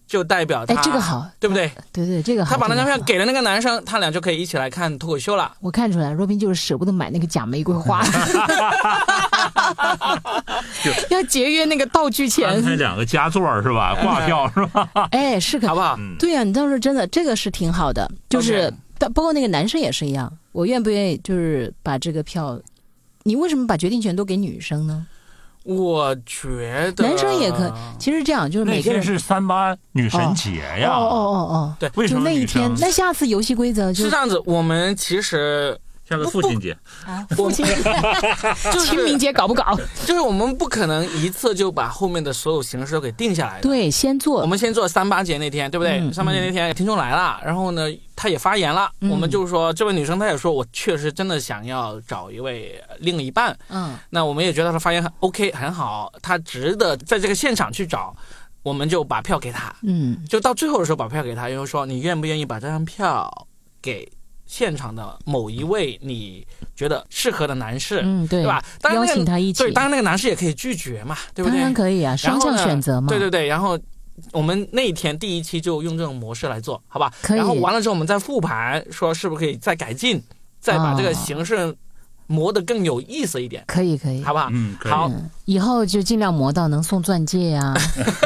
[0.08, 1.72] 就代表他哎，这个，好，对不对？
[1.93, 2.52] 对对，这个好。
[2.52, 5.54] 她把那张票给了那个男生，他俩就可以一起来看脱口秀了。
[5.62, 8.04] 我看出来，Robin 就是舍不得买那个假玫瑰花，
[11.10, 12.63] 要节约那个道具安钱。
[12.63, 13.95] 排两个加座是吧？
[14.02, 15.08] 挂票是吧？
[15.12, 15.95] 哎，是个好不好？
[16.00, 22.60] 嗯，对呀、你倒是真的，这个是挺好的，就是包包括那个男生也是一样，我愿不愿意就是把这个票，
[23.24, 25.06] 你为什么把决定权都给女生呢？
[25.63, 30.89] 我觉得男生也可以，其实这样就是每个人天是三八女神节哦呀。
[30.91, 34.41] 哦哦哦，对为什么女就那一天生，那下次游戏规则就是这样子。
[34.45, 35.78] 我们其实
[36.10, 37.63] 下个父亲节，啊， 父亲
[38.74, 39.78] 就是清明节搞不搞？
[40.06, 43.62] 就是我们不可能一次就把后面的所有形式都给定下来。
[43.62, 46.00] 对，先做我，们先做三八节那天，对不对？
[46.00, 53.56] 嗯三八节那天听众来了，然后呢，他也发言了，嗯我们就是说，这位女生她也说，我确实真的想要找一位另一半。
[53.69, 58.15] 嗯那我们也觉得她发言很 OK 很好，她值得在这个现场去找，
[58.63, 59.74] 我们就把票给她。
[59.84, 63.48] 嗯，就到最后的时候把票给她，然后说你愿不愿意把这张票
[63.82, 64.10] 给
[64.49, 68.63] 现场的某一位你觉得适合的男士，嗯，对对吧？
[68.81, 71.65] 当然邀那个请他一起，对，当然那个男士也可以拒绝嘛，对不对当？
[71.65, 73.07] 然可以啊，然双向后呢选择嘛。
[73.07, 73.77] 对对对，然后
[74.31, 77.13] 我们那一天第一期就用这种模式来做，好吧？
[77.21, 80.19] 可以然后完了之后，我们再复盘，说是不是可以再改进，
[80.59, 81.75] 再把这个哦形式
[82.31, 84.49] 磨得更有意思一点，可以可以，好不好？
[84.51, 84.91] 嗯，可以。
[84.91, 87.73] 好嗯，以后就尽量磨到能送钻戒呀、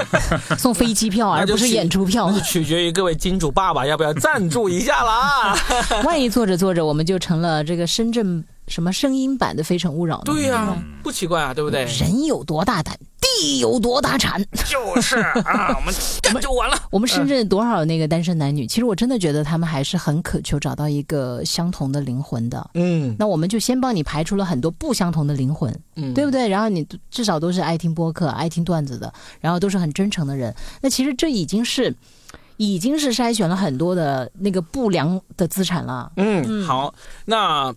[0.59, 5.57] 送飞机票，而不是演出票取决于各位金主爸爸要不要赞助一下啦。
[6.03, 10.23] 万一做着做着，我们就成了这个深圳什么声音版的《非诚勿扰》呢？
[10.25, 11.85] 对呀、嗯不奇怪啊，对不对？
[11.85, 14.43] 人有多大胆，地有多大产。
[14.65, 16.77] 就是啊， 我们干就完了。
[16.91, 22.69] 我们深圳多少那个单身男女，其实我真的觉得他们还是很渴求找到一个相同的灵魂的。
[22.73, 26.47] 嗯那我们就先帮你排除了很多不相同的灵魂，嗯，对不对？
[26.47, 30.53] 然后你至少都是爱听播客、爱听段子的，然后都是很真诚的人。
[30.81, 31.95] 那其实这已经是，
[32.57, 36.11] 已经是筛选了很多的那个不良的资产了。
[36.17, 36.93] 嗯，好，
[37.25, 37.73] 那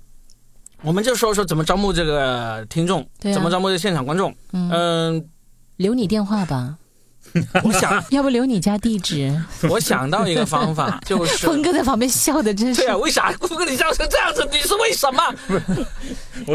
[0.82, 4.34] 我们就说说怎么招募这个听众，怎么招募这现场观众。
[4.52, 5.28] 嗯，嗯，
[5.76, 6.76] 留你电话吧，
[7.64, 9.34] 我想 要不留你家地址？
[9.68, 12.88] 我想到一个方法，就是峰哥在旁边笑的真是对。
[12.90, 14.46] 啊，为啥峰哥你笑成这样子？
[14.52, 15.22] 你是为什么？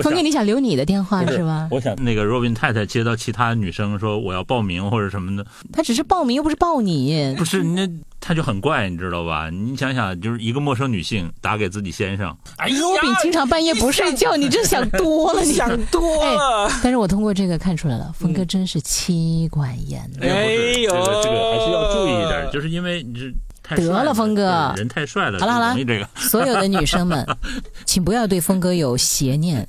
[0.01, 1.67] 峰哥，你想留你的电话是吧？
[1.71, 7.35] 我想那个若冰太太接到其他女生说我要报名或者什么的，她只是报名，又不是报你。
[7.37, 7.87] 不是那
[8.21, 9.49] 他就很怪，你知道吧？
[9.49, 16.67] 你想想，就是一个陌生女性打给自己先生，哎呀，罗比经常半夜不睡觉，你这想多了，你 想多了。
[16.67, 20.09] 哎但是我通过这个看出来了，峰哥真是妻管严。
[20.21, 20.53] 哎
[20.83, 26.07] 呦这个这个还是要注意一点，就是因为你这太得了峰哥人太帅了，好了好了这个。
[26.15, 27.25] 所有的女生们，
[27.85, 29.67] 请不要对峰哥有邪念。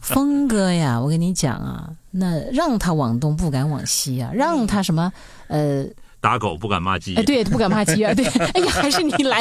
[0.00, 5.12] 峰哥呀，我跟你讲啊，那让他往东不敢往西啊，让他什么
[5.48, 5.84] 呃
[6.20, 7.14] 打狗不敢骂鸡。
[7.16, 9.40] 哎，对，不敢骂鸡啊，对， 哎呀，还是你来，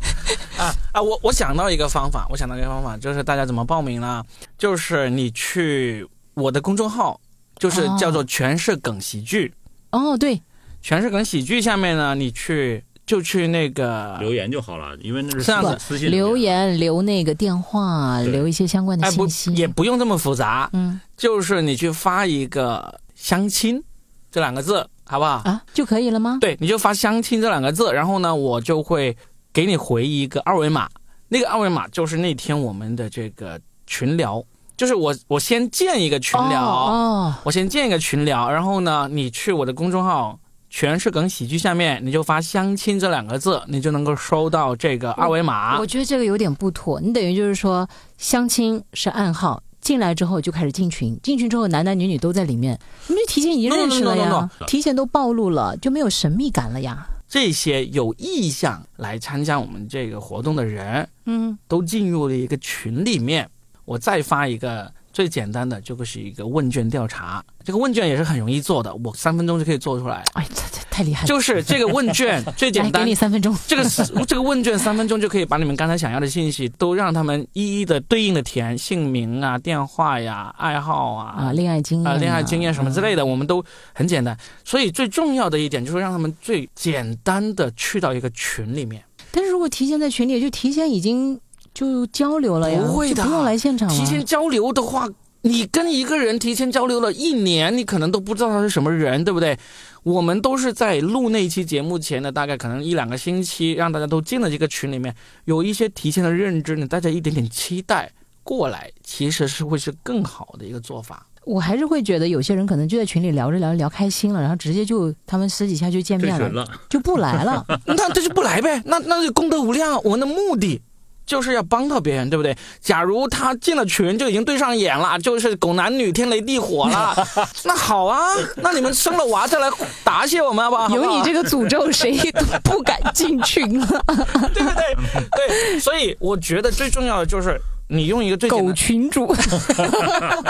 [0.58, 1.00] 啊啊！
[1.02, 4.22] 我我想到一个方法，我想到一个方法，就是大家怎么报名呢？
[4.58, 7.18] 就是你去我的公众号，
[7.58, 9.52] 就是哦叫做“全是梗喜剧”，
[9.90, 10.40] 哦，对，
[10.82, 16.36] 全是梗喜剧下面呢，你去就去那个留言就好了，因为那是这样子私私信留。
[16.36, 23.82] 言留那个电话，留一些相关的哎不信息，也不用这么复杂，嗯就是你去发一个“相亲”
[24.30, 25.42] 这两个字，好不好？
[25.44, 26.38] 啊就可以了吗？
[26.40, 29.16] 对，你就发“相亲”这两个字，然后呢，我就会
[29.52, 30.88] 给你回一个二维码，
[31.28, 34.42] 那个二维码就是那天我们的这个群聊，
[34.76, 40.38] 就是我我先建一个群聊，哦，我先建一个群聊，然后呢，你去我的公众号。
[40.70, 45.86] 全是梗喜剧下面你就发“相亲”这两个字，你就能够收到这个二维码我。
[45.86, 49.62] 觉得这个有点不妥，你等于就是说相亲是暗号。
[49.80, 54.66] 进来之后就开始进群，进群之后男男女女都在里面，你们就提前已经认识了 no, 呀 no, no.
[54.66, 57.06] 提前都暴露了，就没有神秘感了呀。
[57.28, 63.48] 这些有意向来参加我们这个活动的人，嗯，都进入了一个群里面。
[63.84, 67.44] 我再发一个最简单的，就是一个问卷调查。
[67.64, 70.24] 这个问卷也是很容易做的，我三分钟就可以做出来。
[70.34, 73.54] 哎，这这太厉害了，就是这个问卷 最简单给你，三分钟。
[73.66, 83.18] 这个是这个问卷三分钟就可以把你们刚才想要的信息都让他们一一的对应的填，姓名啊、电话呀、爱好啊啊，恋爱经验啊、恋爱经验什么之类的。
[83.18, 84.38] 的，我们都很简单。
[84.64, 89.02] 所以最重要的一点就是让他们最简单的去到一个群里面。
[89.32, 91.36] 但是如果提前在群里，就提前已经
[91.74, 93.94] 就交流了呀，不会的就不用来现场了。
[93.94, 95.08] 提前交流的话，
[95.42, 99.58] 你跟一个人提前交流了一年，你可能都不知道他是什么人，对不对？
[100.02, 105.14] 我们都是在录那期节目前的大概可能一两个星期，让大家都进了这个群里面，
[105.44, 108.10] 有一些提前的认知，你带着一点点期待
[108.42, 111.26] 过来，其实是会是更好的一个做法。
[111.44, 117.64] 我还是会觉得有些人可能就在群里聊着聊着聊开心了，然后直接就他们私底下就见面了，了，就不来了。
[117.86, 119.98] 那这就不来呗，那那就功德无量啊。
[120.04, 120.80] 我们的目的
[121.28, 122.56] 就是要帮到别人，对不对？
[122.80, 127.14] 假如他进了群就已经对上眼了，就是狗男女天雷地火了，
[127.64, 128.18] 那好啊，
[128.56, 129.68] 那你们生了娃再来
[130.02, 130.88] 答谢我们好不好？
[130.88, 133.86] 有你这个诅咒，谁都不敢进群了。
[134.54, 134.96] 对不对？
[135.36, 139.36] 对，所以我觉得最重要的就是你用一个最简狗，群主，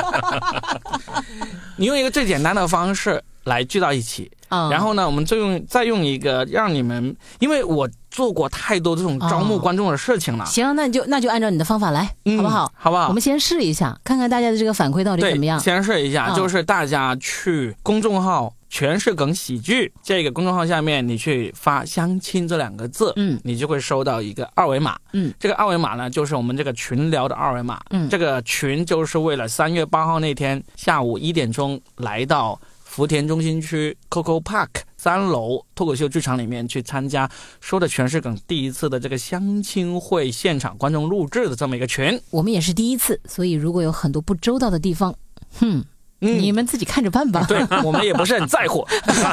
[1.77, 12.73] 你用一个最简单的方式来聚到一起，啊然后呢，我们再用再用一个让你们，因为我做过太多这种招募哦观众的事情了，行，那你就那就按照你的方法来，嗯好不好？
[12.75, 13.09] 好不好？
[13.09, 15.59] 我们先试一下，看看大家的这个反馈到底怎么样。
[15.61, 24.97] 先试一下，嗯就是大家去公众号“全是梗喜剧”这个公众号下面，你去发“相亲”这两个字，嗯你就会收到一个二维码。
[25.13, 27.81] 嗯，这个二维码呢，就是我们这个群聊的二维码。
[27.91, 32.59] 嗯这个群就是为了三月八号那天下午一点钟来到
[32.99, 37.31] 福田中心区 Coco Park 三楼脱口秀剧场里面去参加
[37.61, 42.21] 说的全是梗第一次的这个相亲会现场观众录制的这么一个群。
[42.31, 45.15] 我们也是第一次，所以如果有很多不周到的地方，
[45.61, 45.85] 哼，
[46.21, 47.45] 嗯你们自己看着办吧。
[47.49, 48.87] 对我们也不是很在乎。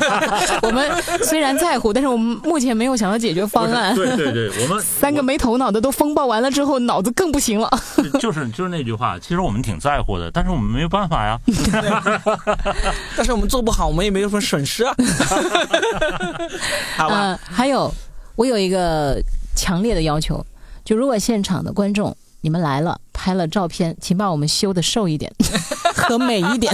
[0.61, 0.89] 我们
[1.23, 3.95] 虽然在乎，但是我们目前没有想到解决方案。
[3.95, 7.69] 对对对，我们三个没头脑的都风暴完了之后，脑子更不行了。
[8.19, 11.39] 就是就是那句话，其实我们挺在乎的，但是我们没有办法呀。
[13.17, 14.95] 但是我们做不好，我们也没有什么损失啊。
[16.95, 17.91] 好吧，嗯，还有，
[18.35, 19.19] 我有一个
[19.55, 20.45] 强烈的要求，
[20.83, 22.15] 就如果现场的观众
[22.45, 25.33] 你们来了，拍了照片，请把我们修的瘦一点
[25.97, 26.71] 和美一点。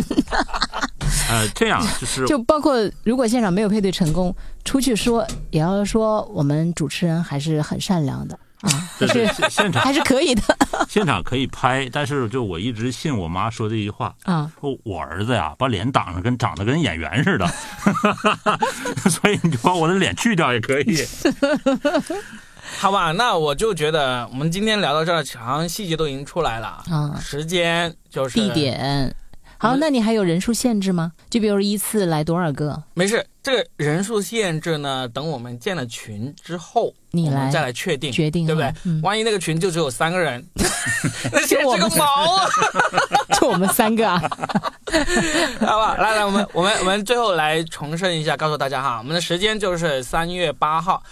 [1.29, 8.67] 呃，这样就是 就包括如果现场没有配对成功，出去说也要说我们主持人还是很善良的啊，
[8.99, 10.41] 还对对是现现场还是可以的
[10.89, 14.51] 现场可以拍，但是就我一直信我妈说这句话，啊。
[14.59, 17.47] 说我儿子呀把脸挡着跟长得跟演员似的，
[19.09, 20.97] 所以你就把我的脸去掉也可以。
[22.79, 26.83] 好吧，那我就觉得我们今天聊到这儿，好像细节都已经出来了。
[26.89, 29.13] 啊时间就是地点。
[29.57, 31.11] 好，那你还有人数限制吗？
[31.29, 32.81] 就比如一次来多少个？
[32.95, 38.73] 没事，这个人数限制呢，等我们建了群之后，你来我们再来确定，决定对不对？
[38.85, 40.43] 嗯万一那个群就只有三个人，
[41.31, 42.05] 那限制个毛
[42.37, 42.49] 啊！
[43.39, 44.19] 就我们三个 啊。
[45.59, 51.03] 好吧，来来，我们我们我们最后来重申一下，告诉大家哈，我们的时间就是三月八号，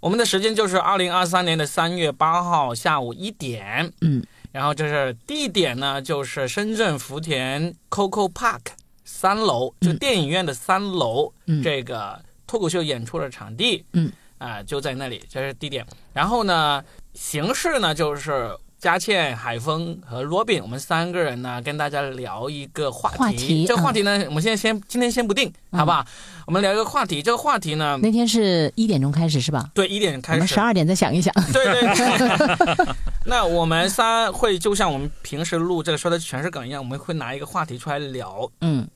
[0.00, 8.60] 我们的时间就是二零二三年的三月八号下午一点，嗯，然后就是地点呢，就是深圳福田 Coco Park
[9.04, 11.62] 三楼，就电影院的三楼，嗯。
[11.62, 15.84] 这个脱口秀演出的场地，嗯，啊、就在那里，这是地点。
[16.12, 16.84] 然后呢，
[17.14, 23.16] 形式呢就是佳倩、海峰和 Robin，我们三个人呢，跟大家聊一个话题。
[23.18, 26.06] 话题这个话题呢，我们现在先今天先不定，嗯好不好？
[26.46, 27.20] 我们聊一个话题。
[27.20, 29.68] 这个话题呢，那天是一点钟开始是吧？
[29.74, 31.34] 对一点我开始们十，二点再想一想。
[31.52, 32.94] 对对对。
[33.26, 38.48] 那我们仨会就像我们平时录这个说的全是梗一样，我们会拿一个话题出来聊。
[38.60, 38.86] 嗯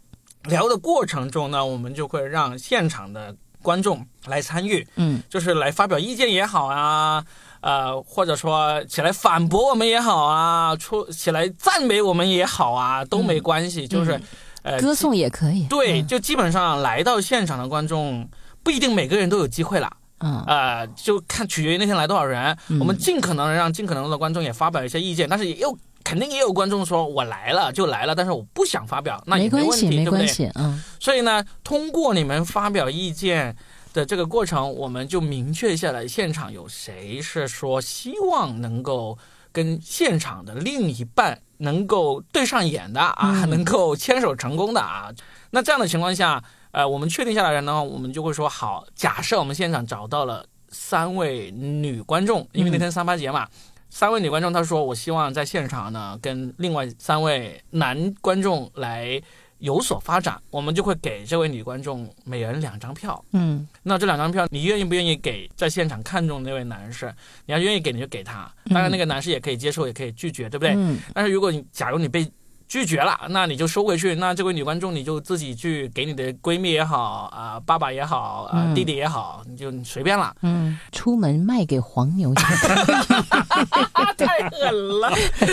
[0.45, 7.25] 聊的过程中呢，我们就会让现场的观众来参与，嗯就是来发表意见也好啊，
[7.63, 14.21] 呃，或者说起来反驳我们也好啊，出起来赞美我们也好啊，都没关系，就是
[14.63, 15.67] 呃，歌颂也可以。
[15.69, 18.29] 对，嗯就基本上来到现场的观众
[18.63, 19.91] 不一定每个人都有机会啦。
[20.25, 30.53] 嗯呃，就看取决于那天来多少人，嗯我们尽可能让尽可能的观众也发表一些意见，但是也有肯定也有观众说我来了就来了，但是我不想发表，那也没关系，问题，对不对？
[30.55, 33.57] 嗯所以呢，通过你们发表意见
[33.93, 39.19] 的这个过程，我们就明确下来，现场有谁是说希望能够
[39.53, 45.13] 跟现场的另一半能够对上眼的啊，嗯能够牵手成功的啊。
[45.51, 53.47] 那这样的情况下，呃，我们确定下来人呢，我们就会说好，假设我们现场找到了三位女观众，因为那天三八节嘛。
[53.95, 59.21] 三位女观众，她说：“我希望在现场呢，跟另外三位男观众来
[59.63, 63.25] 有所发展，我们就会给这位女观众每人两张票。
[63.33, 67.13] 嗯那这两张票，你愿意不愿意给在现场看中的那位男士？
[67.47, 68.53] 你要愿意给，你就给他。
[68.71, 70.75] 当然，那个男士也可以接受，也可以拒绝，对不对？
[70.77, 72.29] 嗯但是如果你假如你被
[72.73, 74.15] 拒绝了，那你就收回去。
[74.15, 80.35] 那这位女观众，你就自己去给你的闺蜜也好啊、爸爸也好啊、嗯弟弟也好，你就随便了。
[80.41, 82.43] 嗯，出门卖给黄牛去。
[84.17, 85.47] 太狠了，太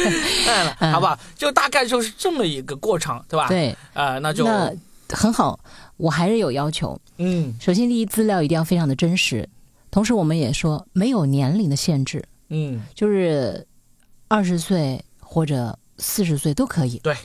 [0.75, 1.19] 狠了，好不好？
[1.35, 4.71] 就大概就是这么一个过程，对吧？，嗯对，呃，那就那
[5.09, 5.59] 很好。
[5.97, 6.97] 我还是有要求。
[7.17, 9.49] 嗯首先，第一，资料一定要非常的真实。
[9.91, 13.67] 同时，我们也说没有年龄的限制，嗯就是
[14.29, 16.97] 二十岁或者四十岁都可以。
[17.03, 17.15] 对，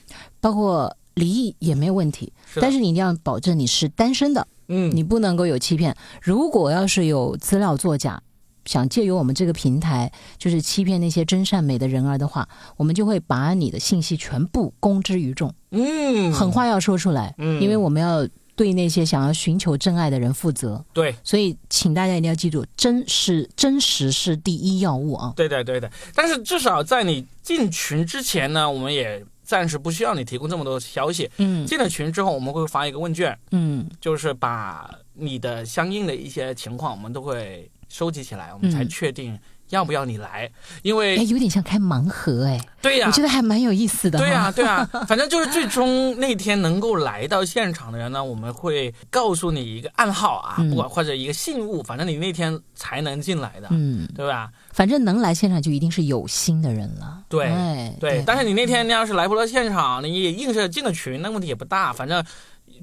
[0.40, 2.32] 包括离异也没有问题。
[2.52, 5.96] 是但是你一定要保证你是单身的，嗯，你不能够有欺骗。
[6.20, 8.22] 如果要是有资料作假，
[8.64, 15.54] 想借由我们这个平台，就是欺骗那些真善美的人儿的话，我们就会把你的信息全部公之于众。
[15.70, 20.84] 嗯，狠话要说出来，嗯因为我们要对那些想要寻求真爱的人负责。
[20.92, 21.14] 对。
[21.22, 25.32] 所以，请大家一定要记住，真是真实是第一要务啊！
[25.36, 25.90] 对的，对的。
[26.14, 31.30] 但是至少在你进群之前呢，我们也暂时不需要你提供这么多消息。
[31.38, 39.38] 嗯进了群之后，我们会发一个问卷，嗯就是把你的相应的一些情况，我们都会收集起来，我们才嗯确定
[39.70, 40.50] 要不要你来。
[40.82, 44.18] 因为哎，为有点像开盲盒哎，对呀、我觉得还蛮有意思的。
[44.18, 54.50] 对呀、 对呀、反正就是最终那天能够来到现场的人呢，我们会告诉你一个暗号啊，嗯不管或者一个信物，反正你那天才能进来的，嗯，对吧？
[54.72, 57.22] 反正能来现场就一定是有心的人了。
[57.28, 61.92] 对哎，对，但是你那天你要是来不到现场，你也硬是进了群，那问题也不大。
[61.92, 62.24] 反正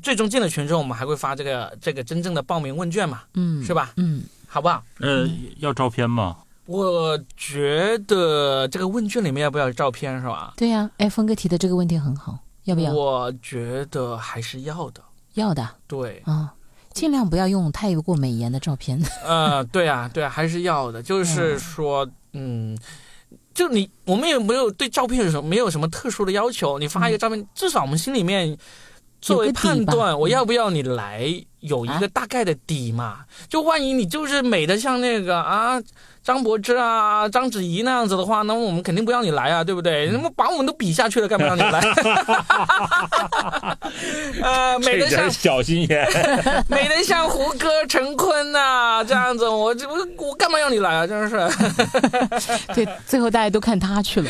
[0.02, 3.92] 最终进了群之后，我们还会发这个这个真正的报名问卷嘛，嗯，是吧？
[3.98, 4.84] 嗯，好不好？
[5.00, 5.28] 呃，
[5.60, 6.38] 要照片吗？
[6.68, 10.54] 我觉得这个问卷里面要不要照片是吧？
[10.56, 12.94] 对呀、哎，峰哥提的这个问题很好，要不要？
[12.94, 15.02] 我觉得还是要的。
[15.34, 16.54] 要的对，啊，
[16.94, 19.02] 尽量不要用太过美颜的照片。
[19.26, 21.02] 呃，对啊，对啊，还是要的。
[21.02, 22.78] 就是说，嗯，
[23.54, 28.58] 就你我们也没有对照片有什么没有什么特殊的要求，你发一个照片，至少我们心里面
[29.20, 33.26] 作为判断，我嗯要不要你来，有一啊个大概的底嘛。
[33.50, 35.82] 就万一你就是美的像那个啊。
[36.24, 40.10] 张柏芝啊，章子怡那样子的话，那我们肯定不要你来啊，对不对？
[40.12, 41.82] 那么把我们都比下去了，干嘛让你来？
[44.44, 46.08] 呃，美的像小心眼。
[46.70, 51.08] 美得像胡歌、陈坤呐、这样子，我这我我干嘛要你来啊？
[51.08, 51.50] 真是，
[52.76, 54.30] 对，最后大家都看他去了，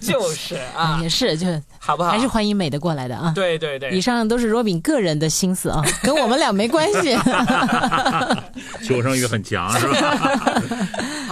[0.00, 1.46] 就是啊，也是，就
[1.78, 2.10] 好不好？
[2.10, 3.32] 还是欢迎美的过来的啊。
[3.34, 7.16] 对对对以，上都是若饼个人的心思啊，跟我们俩没关系。
[8.82, 10.62] 求生欲很强，是吧？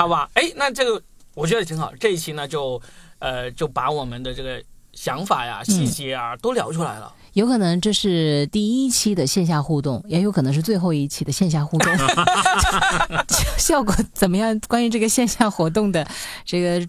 [0.03, 0.29] 好吧？
[0.35, 1.01] 哎，那这个
[1.35, 1.93] 我觉得挺好。
[2.01, 2.81] 这一期呢，就
[3.19, 7.13] 呃就把我们的这个想法呀、细节啊、都聊出来了。
[7.35, 11.91] 有可能这是第一期的线下互动，也有可能是最后一期的线下互动。
[13.57, 14.59] 效果怎么样？
[14.69, 16.07] 关于这个线下活动的
[16.45, 16.87] 这个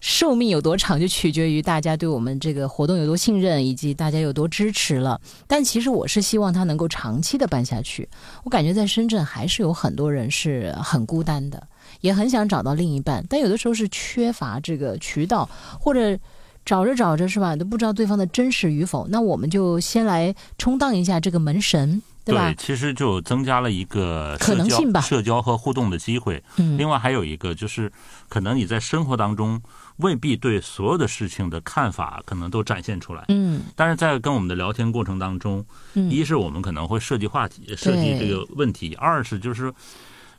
[0.00, 5.18] 寿命有多长，就取决于大家对我们这个活动有多信任，以及大家有多支持了。
[5.46, 8.06] 但其实我是希望它能够长期的办下去。
[8.44, 11.66] 我感觉在深圳还是有很多人是很孤单的，
[12.00, 15.48] 也很想找到另一半，但有的时候是缺乏这个渠道，
[15.80, 16.18] 或者
[16.64, 19.06] 找着找着是吧，都不知道对方的真实与否。
[19.08, 22.54] 那我们就先来充当一下这个门神，对吧？
[22.58, 26.42] 其实就增加了一个可能性吧社交和互动的机会。
[26.58, 27.90] 嗯另外还有一个就是，
[28.28, 29.60] 可能你在生活当中
[29.96, 39.72] 未必对所有的事情的看法可能都展现出来，嗯但是在跟我们的聊天过程当中，嗯一是我们可能会设计话题、设计这个问题；二是就是，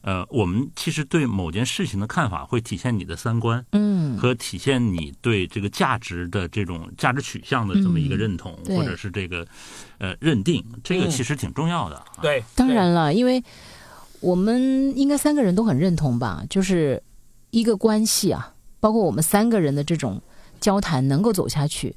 [0.02, 4.18] 呃，我们其实对某件事情的看法会体现你的三观嗯。
[4.18, 8.78] 和体现你对这个价值的这种价值取向的这么一个认同，对。
[8.78, 9.46] 或者是这个
[9.98, 11.10] 呃认定，这个嗯。
[11.10, 11.96] 其实挺重要的。
[11.98, 13.44] 啊，对，当然了，因为
[14.22, 17.02] 我们应该三个人都很认同吧，就是
[17.52, 20.22] 一个关系啊，包括我们三个人的这种
[20.60, 21.96] 交谈能够走下去，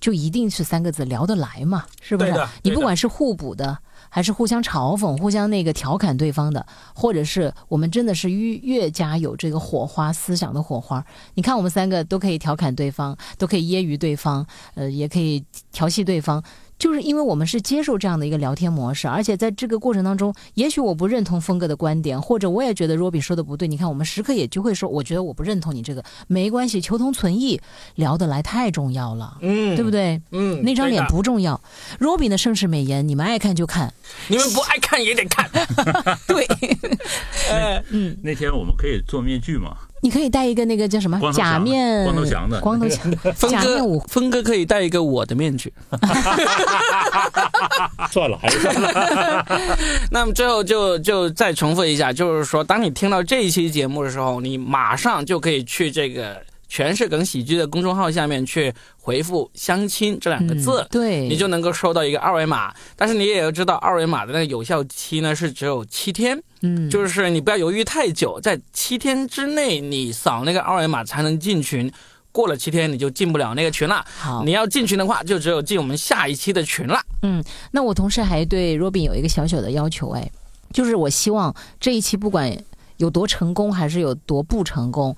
[0.00, 2.32] 就一定是三个字聊得来嘛，是不是？
[2.62, 3.78] 你不管是互补的，
[4.14, 11.04] 还是互相嘲讽、互相那个调侃对方的，或者是我们真的是越越加有这个火花、思想的火花。
[11.34, 14.46] 你看，我们三个都可以调侃对方，都可以揶揄对方，
[14.76, 16.40] 呃，也可以调戏对方。
[16.78, 23.68] 就是因为我们是接受这样的一个聊天模式，而且在这个过程当中，也许我不认同峰哥的观点，或者我也觉得 Robin 说的不对。
[23.68, 27.60] 你看，我们时刻也就会说，我觉得我不认同你这个，没关系，求同存异，
[27.94, 30.20] 聊得来太重要了，嗯，对不对？
[30.32, 31.60] 嗯，那张脸不重要
[32.00, 33.92] ，Robin 的盛世美颜，你们爱看就看。
[34.28, 35.48] 你们不爱看也得看。
[36.26, 36.46] 对，
[37.50, 39.76] 呃， 嗯，那天我们可以做面具嘛？
[40.04, 45.72] 你可以戴一个那个叫什么假面，光头强的光头强， 峰哥假面舞，峰哥可以戴一个我的面具。
[48.12, 49.46] 算了，还是算了。
[50.12, 56.36] 那么最后就就再重复一下，就是说，当你听到这一期节目的时候，你马上就可以去这个
[56.74, 60.80] 全是梗喜剧的公众号下面去回复“相亲”这两个字。
[60.80, 71.88] 嗯对，你就能够收到一个二维码，但是你也要知道，二维码的那个有效期呢是只有七天，嗯，就是你不要犹豫太久，在七天之内你扫那个二维码才能进群，
[72.32, 74.04] 过了七天你就进不了那个群了。
[74.18, 74.50] 好你。
[74.50, 77.00] 要进群的话，就只有进我们下一期的群了。
[77.22, 80.28] 嗯那我同时还对 Robin 有一个小小的要求，哎，
[80.72, 82.52] 就是我希望这一期不管
[82.96, 85.16] 有多成功还是有多不成功，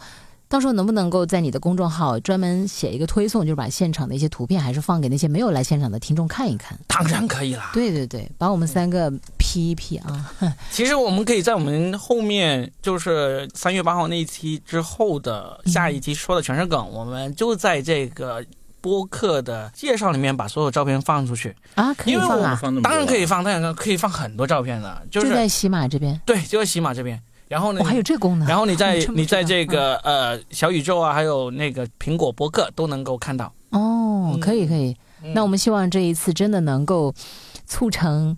[0.49, 6.79] 到时候能不能够在你的公众号专门写一个推送，就是把现场的一些图片还是放给那些没有来现场的听众看一看。
[6.87, 7.71] 当然可以啦。
[7.75, 10.33] 对对对，把我们三个 P 一 P 啊，
[10.71, 18.45] 其实我们可以在我们后面，就是三月八号那一期之后的下一期说的全是梗，我们就在这个
[18.81, 21.57] 播客的介绍里面把所有照片放出去。
[21.75, 27.21] 啊，可以放啊，当然可以放，当然可以放很多照片的，就就是在喜马这边，对，就在喜马这边。
[27.49, 28.49] 然后呢我、，还有这功能。
[28.49, 33.53] 然后你在 你在这个呃小宇宙啊，还有那个苹果博客都能够看到。
[33.71, 34.41] 哦，嗯。
[34.41, 34.97] 可以可以，
[35.35, 37.15] 那我们希望这一次真的能够
[37.67, 38.37] 促成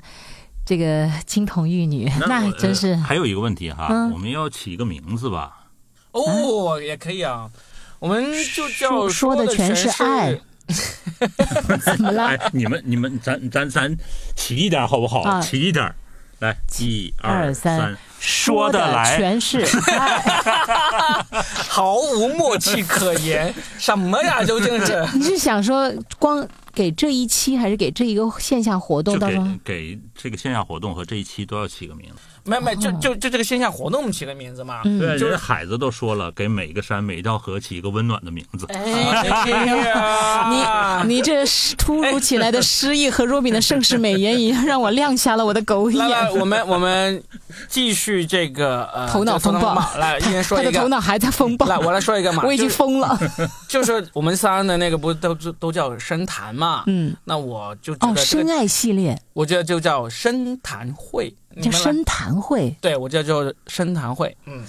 [0.65, 2.91] 这个金童玉女，那真是。
[2.91, 4.11] 呃还有一个问题哈，嗯。
[4.13, 5.67] 我们要起一个名字吧？
[6.13, 7.51] 哦，也可以啊，
[7.99, 10.39] 我们就叫说说的的全是爱。
[11.81, 12.27] 怎么了？
[12.27, 13.97] 哎，你们你们，咱咱咱
[14.37, 15.23] 起一点好不好？
[15.23, 15.41] 啊。
[15.41, 15.95] 起一点，
[16.41, 17.79] 来，一二三。
[17.79, 19.17] 三，说的得来。
[19.17, 19.61] 全是
[19.93, 20.19] 爱。
[21.69, 24.43] 毫无默契可言，什么呀？
[24.45, 25.07] 究竟是？
[25.15, 29.15] 你是想说光给这一期，还是给这一个线下活动？
[29.15, 32.17] 就给到时候给这个线下活动和这一期都要起个名字。
[32.49, 34.81] 没没，就就就这个线下活动起的名字嘛。
[34.85, 38.67] 嗯对，就是海子都说了，给每一个山每一道河起一个温暖的名字。
[38.71, 38.81] 哎
[39.87, 41.45] 呀，你你这
[41.77, 46.39] 突如其来的诗意和若比的盛世美颜，一样让我亮瞎了我的狗来来，眼。
[46.39, 47.23] 我们我们
[47.69, 50.71] 继续这个呃头脑风暴来，一人说一个。
[50.71, 53.19] 他的头脑还在风暴，来，我来说一个嘛， 我已经疯了。
[53.69, 56.85] 就是我们仨的那个不都都都叫深谈嘛？
[56.87, 64.65] 嗯，那我就哦，得这个，深爱系列我觉得就叫深谈会，叫深谈会，对我叫叫深谈会，嗯，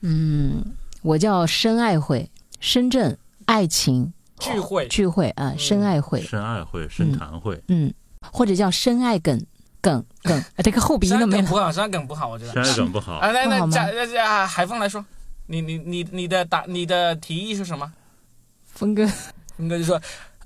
[0.00, 0.64] 嗯，
[1.02, 3.16] 我叫深爱会，深圳
[3.46, 4.12] 爱情。
[4.38, 7.92] 聚会，聚会啊，深爱会，深爱会、深谈会、嗯，
[8.32, 9.38] 或者叫深爱梗
[9.82, 11.42] 梗梗，啊 这个后鼻音都没了。
[11.42, 12.52] 山梗不好，山梗不好，我觉得。
[12.64, 13.16] 深爱梗不好。
[13.16, 13.66] 啊，那不好吗？
[13.66, 15.04] 那加那加海峰来说，
[15.44, 17.92] 你你你你的答你的提议是什么？
[18.64, 19.06] 峰哥，
[19.58, 20.00] 峰哥就说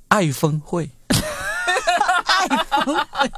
[0.09, 3.31] 爱峰会爱峰会，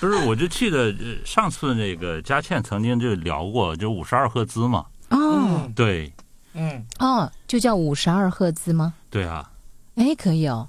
[0.00, 4.86] 不是，我就记得呃上次那个佳倩曾经就聊过，就五十二赫兹嘛。
[5.10, 6.12] 哦对
[6.54, 8.94] 嗯，哦，就叫五十二赫兹吗？
[9.10, 9.50] 对啊，
[9.94, 10.68] 哎，可以哦，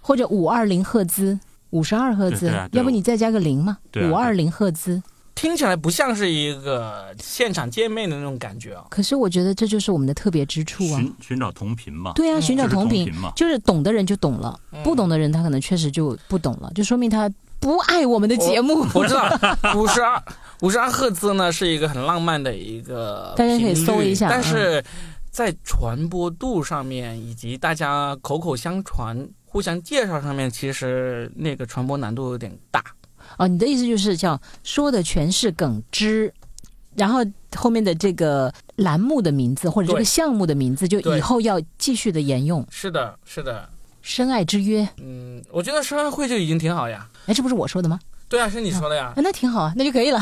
[0.00, 1.38] 或者五二零赫兹，
[1.70, 3.78] 五十二赫兹要不你再加个零嘛？
[3.90, 5.02] 对啊五二零赫兹。
[5.34, 8.86] 听起来不像是一个现场见面的那种感觉哦。
[8.88, 11.00] 可是我觉得这就是我们的特别之处啊。
[11.00, 12.12] 寻寻找同频嘛。
[12.14, 17.28] 对啊，嗯寻找同频同频嘛，就是懂的人就懂了，嗯不懂的人他可能确实就不懂了，就说明他
[17.64, 18.86] 不爱我们的节目。
[18.92, 19.26] 我知道，
[19.74, 20.22] 五十二
[20.60, 24.84] 五十二赫兹呢是一个很浪漫的一个大家可以搜一下嗯但是
[25.30, 32.84] 在传播度上面以及大家口口相传、互相介绍上面，其实那个传播难度有点大。
[33.38, 36.30] 哦，你的意思就是叫说的全是梗之，
[36.94, 37.20] 然后
[37.56, 42.64] 后面的这个栏目的名字或者这个项目的名字，就以后要继续的沿用。
[42.70, 43.66] 是的，是的，
[44.02, 47.08] 深爱之约，嗯，我觉得深爱会就已经挺好呀。
[47.26, 47.98] 哎，这不是我说的吗？
[48.28, 50.20] 对啊，是你说的呀啊，，那挺好啊，那就可以了。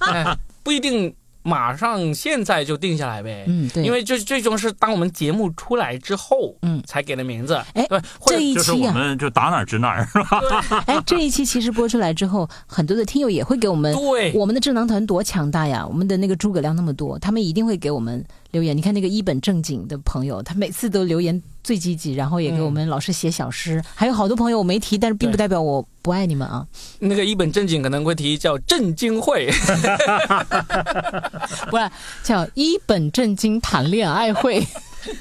[0.12, 3.44] 哎，不一定马上现在就定下来呗。
[3.48, 7.54] 嗯，对，因为这最终是当我们节目出来之后，嗯才给的名字。
[7.72, 10.40] 哎对，或者这一就是我期啊，们就打哪儿指哪儿，是吧？
[10.86, 13.94] 哎，这一期其实播出来之后，很多的听友也会给我们。
[13.94, 15.86] 对，我们的智囊团多强大呀！
[15.86, 18.76] 我们的那个诸葛亮那么多，他们一定会给我们留言。
[18.76, 23.84] 你看那个一本正经的朋友，他每次都留言最积极，然后也给我们老师写小诗。
[23.94, 26.66] 还有好多朋友我没提，但是并不代表我不爱你们啊！
[26.98, 29.50] 那个一本正经可能会提叫正经会，
[31.68, 31.90] 不是
[32.22, 34.66] 叫一本正经谈恋爱会，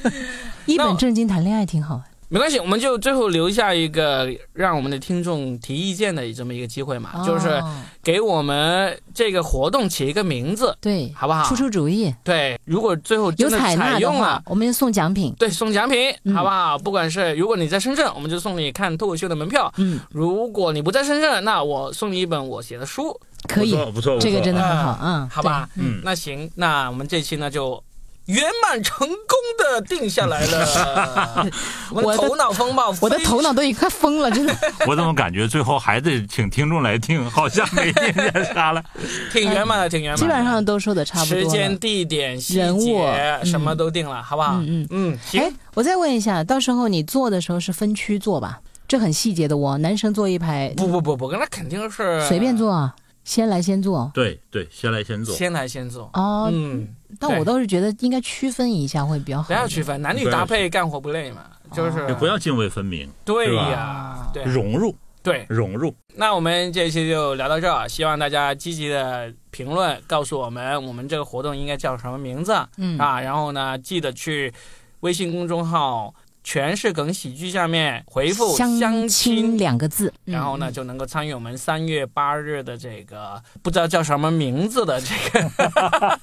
[0.66, 2.02] 一本正经谈恋爱挺好。
[2.30, 11.44] 没关系，我们就最后留下一个让我们的听众提意见的这么一个机会嘛，就是哦给我们这个活动起一个名字，对，好不好？
[11.46, 14.44] 出出主意，对，如果最后有真的采纳的话采用了，。
[14.46, 15.34] 我们就送奖品。
[15.38, 16.78] 对，送奖品，嗯好不好？
[16.78, 23.18] 不管是如果你在深圳，我们就送你看脱口秀的门票；嗯，如果你不在深圳，那我送你一本我写的书，
[23.48, 25.70] 可以不，错，不错，不错这个真的很好啊嗯，好吧？
[25.76, 27.82] 嗯那行，那我们这期呢就
[28.28, 29.16] 圆满成功
[29.58, 31.48] 的定下来了。
[31.92, 34.56] 我头脑风暴，我的头脑都已经快疯了，真的。
[34.88, 38.84] 我怎么感觉最后还得请听众来听， 好像没定下啥了。
[39.32, 40.18] 挺圆满的，挺圆满。
[40.20, 41.44] 基本上都说的差不多了。
[41.44, 43.06] 时间、地点、人物
[43.44, 44.56] 什么都定了，好不好？
[44.62, 48.60] 嗯嗯嗯，行哎，，我再问一下，到时候你做的时候是分区做吧？
[48.88, 52.94] 这很细节的哦，男生坐一排，不不不不，那肯定是随便，坐啊，
[53.28, 54.10] 先来先做。
[54.14, 55.36] 对对，先来先做。
[55.36, 56.10] 先来先做。
[56.14, 56.88] 哦，嗯，
[57.20, 59.48] 但我倒是觉得应该区分一下会比较好。
[59.48, 65.46] 不要区分，男女搭配干活不累嘛，就是也不要泾渭分明，对吧呀，对融入对。
[65.50, 65.94] 融入。
[66.16, 73.20] 那我们这一期就聊到这儿，希望大家积极的评论告诉我们，我们这个活动应该叫什么名字嗯啊？
[73.20, 74.54] 然后呢，记得去
[75.02, 76.16] 微信公众号
[76.50, 79.58] “全是梗喜剧”下面回复“相相亲亲”。
[79.60, 85.52] 两个字，然后呢，嗯，就能够参与我们三月八日的这个不知道叫什么名字的这个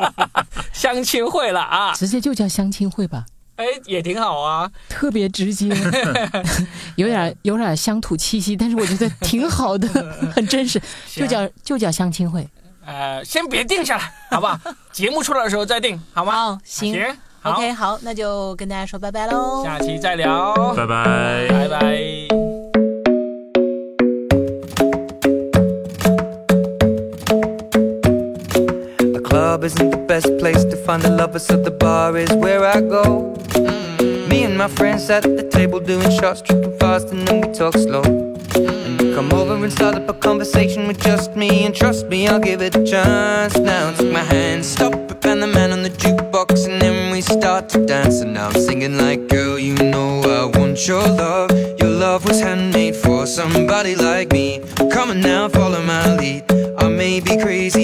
[0.73, 1.93] 相亲会了啊！
[1.93, 4.71] 直接就叫相亲会吧，哎，也挺好啊。
[4.89, 5.69] 特别直接，
[6.97, 9.87] 有点有点乡土气息，但是我觉得挺好的，
[10.35, 10.81] 很真实，
[11.15, 12.49] 就叫就叫相亲会。
[12.87, 14.59] 呃，先别定下来，好不好？
[14.91, 16.33] 节目出来的时候再定，好吗？
[16.33, 19.64] 好，行行好 ，OK，好，那就跟大家说拜拜喽。
[19.64, 21.48] 下期再聊，拜拜。
[21.50, 21.78] 拜拜。
[29.00, 32.66] The club isn't the best place to find the lovers, so the bar is where
[32.66, 33.34] I go.
[34.28, 37.76] Me and my friends at the table doing shots, tripping fast, and then we talk
[37.78, 38.04] slow.
[38.56, 42.28] And you come over and start up a conversation with just me, and trust me,
[42.28, 43.58] I'll give it a chance.
[43.58, 44.33] Now take my hand,
[47.39, 48.21] start to dance.
[48.21, 51.51] And now I'm singing like, girl, you know I want your love.
[51.81, 54.61] Your love was handmade for somebody like me.
[54.93, 56.45] Come on now, follow my lead.
[56.79, 57.84] I may be crazy,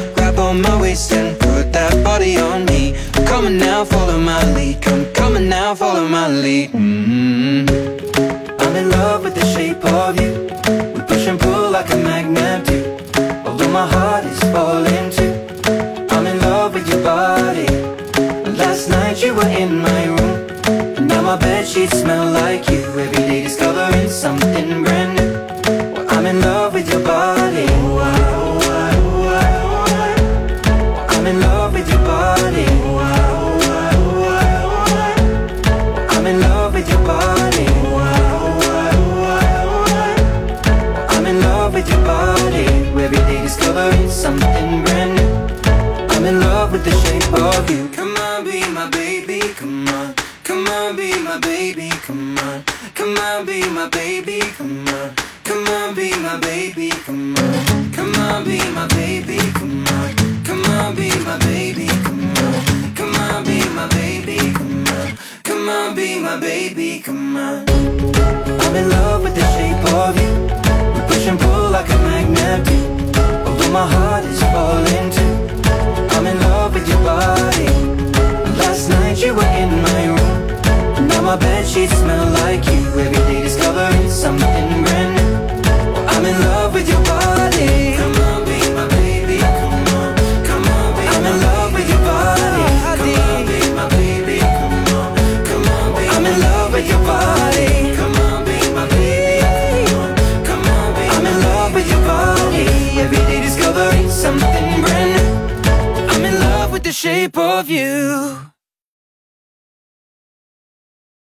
[4.79, 6.71] Come, come on now, follow my lead.
[6.71, 7.20] mm I'm